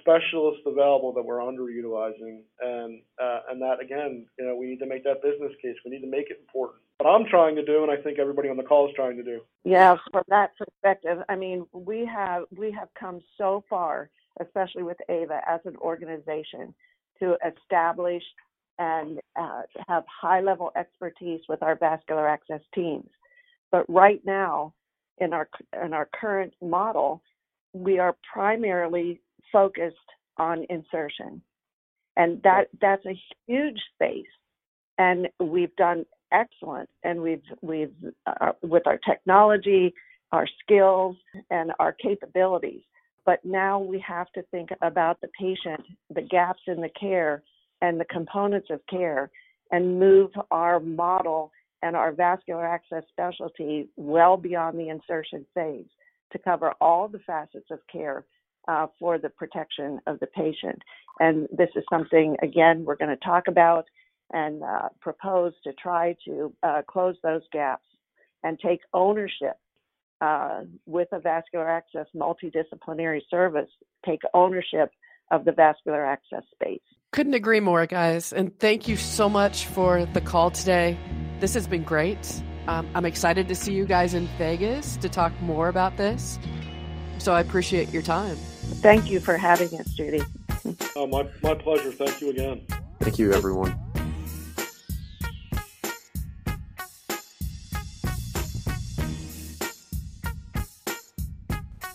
[0.00, 4.86] specialists available that we're underutilizing, and uh, and that again, you know, we need to
[4.86, 5.76] make that business case.
[5.84, 6.80] We need to make it important.
[6.98, 9.22] What I'm trying to do, and I think everybody on the call is trying to
[9.22, 9.40] do.
[9.64, 14.10] Yeah, from that perspective, I mean, we have we have come so far,
[14.40, 16.74] especially with AVA as an organization,
[17.20, 18.22] to establish
[18.78, 23.08] and uh, have high level expertise with our vascular access teams.
[23.70, 24.74] But right now,
[25.18, 25.48] in our
[25.84, 27.22] in our current model,
[27.72, 29.20] we are primarily
[29.52, 29.96] focused
[30.38, 31.42] on insertion,
[32.16, 34.26] and that that's a huge space.
[34.98, 37.94] And we've done excellent, and we've we've
[38.26, 39.94] uh, with our technology,
[40.32, 41.16] our skills,
[41.50, 42.82] and our capabilities.
[43.26, 47.42] But now we have to think about the patient, the gaps in the care,
[47.82, 49.30] and the components of care,
[49.70, 51.52] and move our model
[51.82, 55.86] and our vascular access specialty well beyond the insertion phase
[56.32, 58.24] to cover all the facets of care
[58.66, 60.80] uh, for the protection of the patient.
[61.20, 63.86] And this is something, again, we're going to talk about
[64.32, 67.86] and uh, propose to try to uh, close those gaps
[68.42, 69.56] and take ownership
[70.20, 73.70] uh, with a vascular access multidisciplinary service,
[74.04, 74.90] take ownership
[75.30, 76.80] of the vascular access space.
[77.10, 78.32] Couldn't agree more, guys.
[78.32, 80.98] And thank you so much for the call today.
[81.40, 82.42] This has been great.
[82.66, 86.38] Um, I'm excited to see you guys in Vegas to talk more about this.
[87.16, 88.36] So I appreciate your time.
[88.36, 90.22] Thank you for having us, Judy.
[90.96, 91.90] Uh, my, my pleasure.
[91.92, 92.66] Thank you again.
[93.00, 93.78] Thank you, everyone.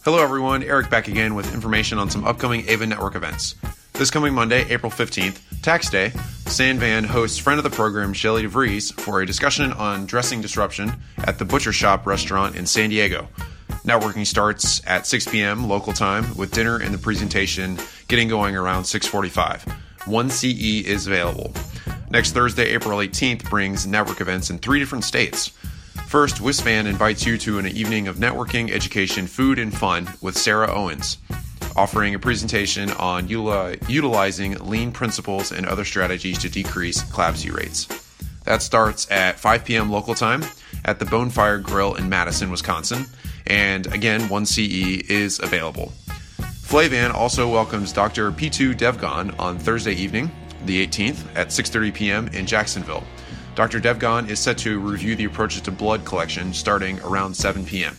[0.04, 0.64] Hello, everyone.
[0.64, 3.56] Eric back again with information on some upcoming AVA Network events.
[3.94, 6.10] This coming Monday, April 15th, Tax Day,
[6.46, 11.38] Sandvan hosts friend of the program Shelly DeVries for a discussion on dressing disruption at
[11.38, 13.28] the Butcher Shop restaurant in San Diego.
[13.86, 15.70] Networking starts at 6 p.m.
[15.70, 17.78] local time with dinner and the presentation
[18.08, 19.72] getting going around 6:45.
[20.08, 21.54] One CE is available.
[22.10, 25.50] Next Thursday, April 18th brings network events in three different states.
[26.08, 30.72] First, WISVAN invites you to an evening of networking, education, food, and fun with Sarah
[30.72, 31.20] Owens,
[31.76, 37.88] offering a presentation on utilizing lean principles and other strategies to decrease CLABSI rates.
[38.44, 39.90] That starts at 5 p.m.
[39.90, 40.44] local time
[40.86, 43.06] at the Bonfyre Grill in Madison, Wisconsin.
[43.48, 45.92] And again, 1CE is available.
[46.38, 48.32] Flavan also welcomes Dr.
[48.32, 50.32] P2 Devgan on Thursday evening,
[50.66, 52.28] the 18th, at 6:30 p.m.
[52.30, 53.04] in Jacksonville.
[53.56, 53.80] Dr.
[53.80, 57.96] Devgan is set to review the approaches to blood collection starting around 7 p.m.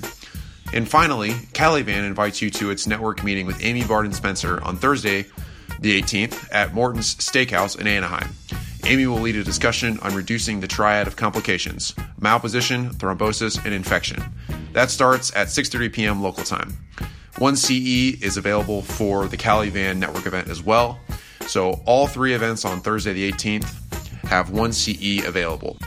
[0.73, 5.27] And finally, Calivan invites you to its network meeting with Amy Barden Spencer on Thursday,
[5.81, 8.31] the 18th, at Morton's Steakhouse in Anaheim.
[8.87, 14.23] Amy will lead a discussion on reducing the triad of complications malposition, thrombosis, and infection.
[14.73, 16.23] That starts at 6:30 p.m.
[16.23, 16.77] local time.
[17.35, 21.01] 1CE is available for the Calivan network event as well.
[21.47, 23.65] So all three events on Thursday the 18th
[24.25, 25.79] have 1CE available.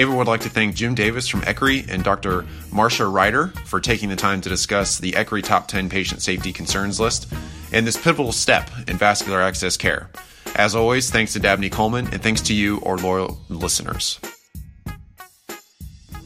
[0.01, 2.47] Ava would like to thank Jim Davis from ECRI and Dr.
[2.73, 6.99] Marcia Ryder for taking the time to discuss the ECRI Top 10 Patient Safety Concerns
[6.99, 7.31] list
[7.71, 10.09] and this pivotal step in vascular access care.
[10.57, 14.19] As always, thanks to Dabney Coleman and thanks to you, our loyal listeners.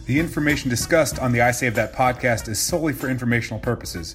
[0.07, 4.15] The information discussed on the I Save That podcast is solely for informational purposes.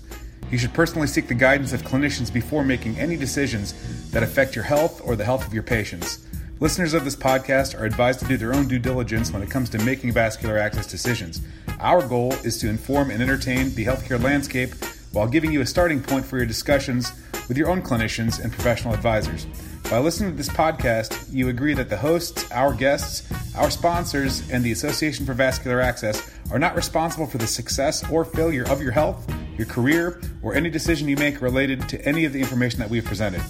[0.52, 3.74] You should personally seek the guidance of clinicians before making any decisions
[4.12, 6.26] that affect your health or the health of your patients.
[6.62, 9.70] Listeners of this podcast are advised to do their own due diligence when it comes
[9.70, 11.42] to making vascular access decisions.
[11.80, 14.72] Our goal is to inform and entertain the healthcare landscape
[15.14, 17.14] while giving you a starting point for your discussions
[17.48, 19.48] with your own clinicians and professional advisors.
[19.90, 24.62] By listening to this podcast, you agree that the hosts, our guests, our sponsors, and
[24.62, 28.92] the Association for Vascular Access are not responsible for the success or failure of your
[28.92, 32.90] health, your career, or any decision you make related to any of the information that
[32.90, 33.42] we've presented.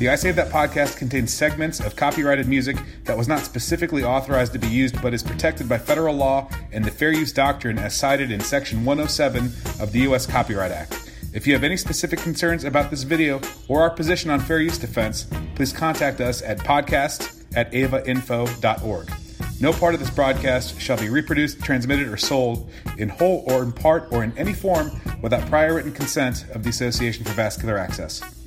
[0.00, 4.54] The I Save That podcast contains segments of copyrighted music that was not specifically authorized
[4.54, 7.94] to be used but is protected by federal law and the Fair Use Doctrine as
[7.94, 10.24] cited in Section 107 of the U.S.
[10.24, 11.12] Copyright Act.
[11.34, 14.78] If you have any specific concerns about this video or our position on fair use
[14.78, 19.12] defense, please contact us at podcast at avainfo.org.
[19.60, 23.70] No part of this broadcast shall be reproduced, transmitted, or sold in whole or in
[23.70, 28.39] part or in any form without prior written consent of the Association for Vascular Access.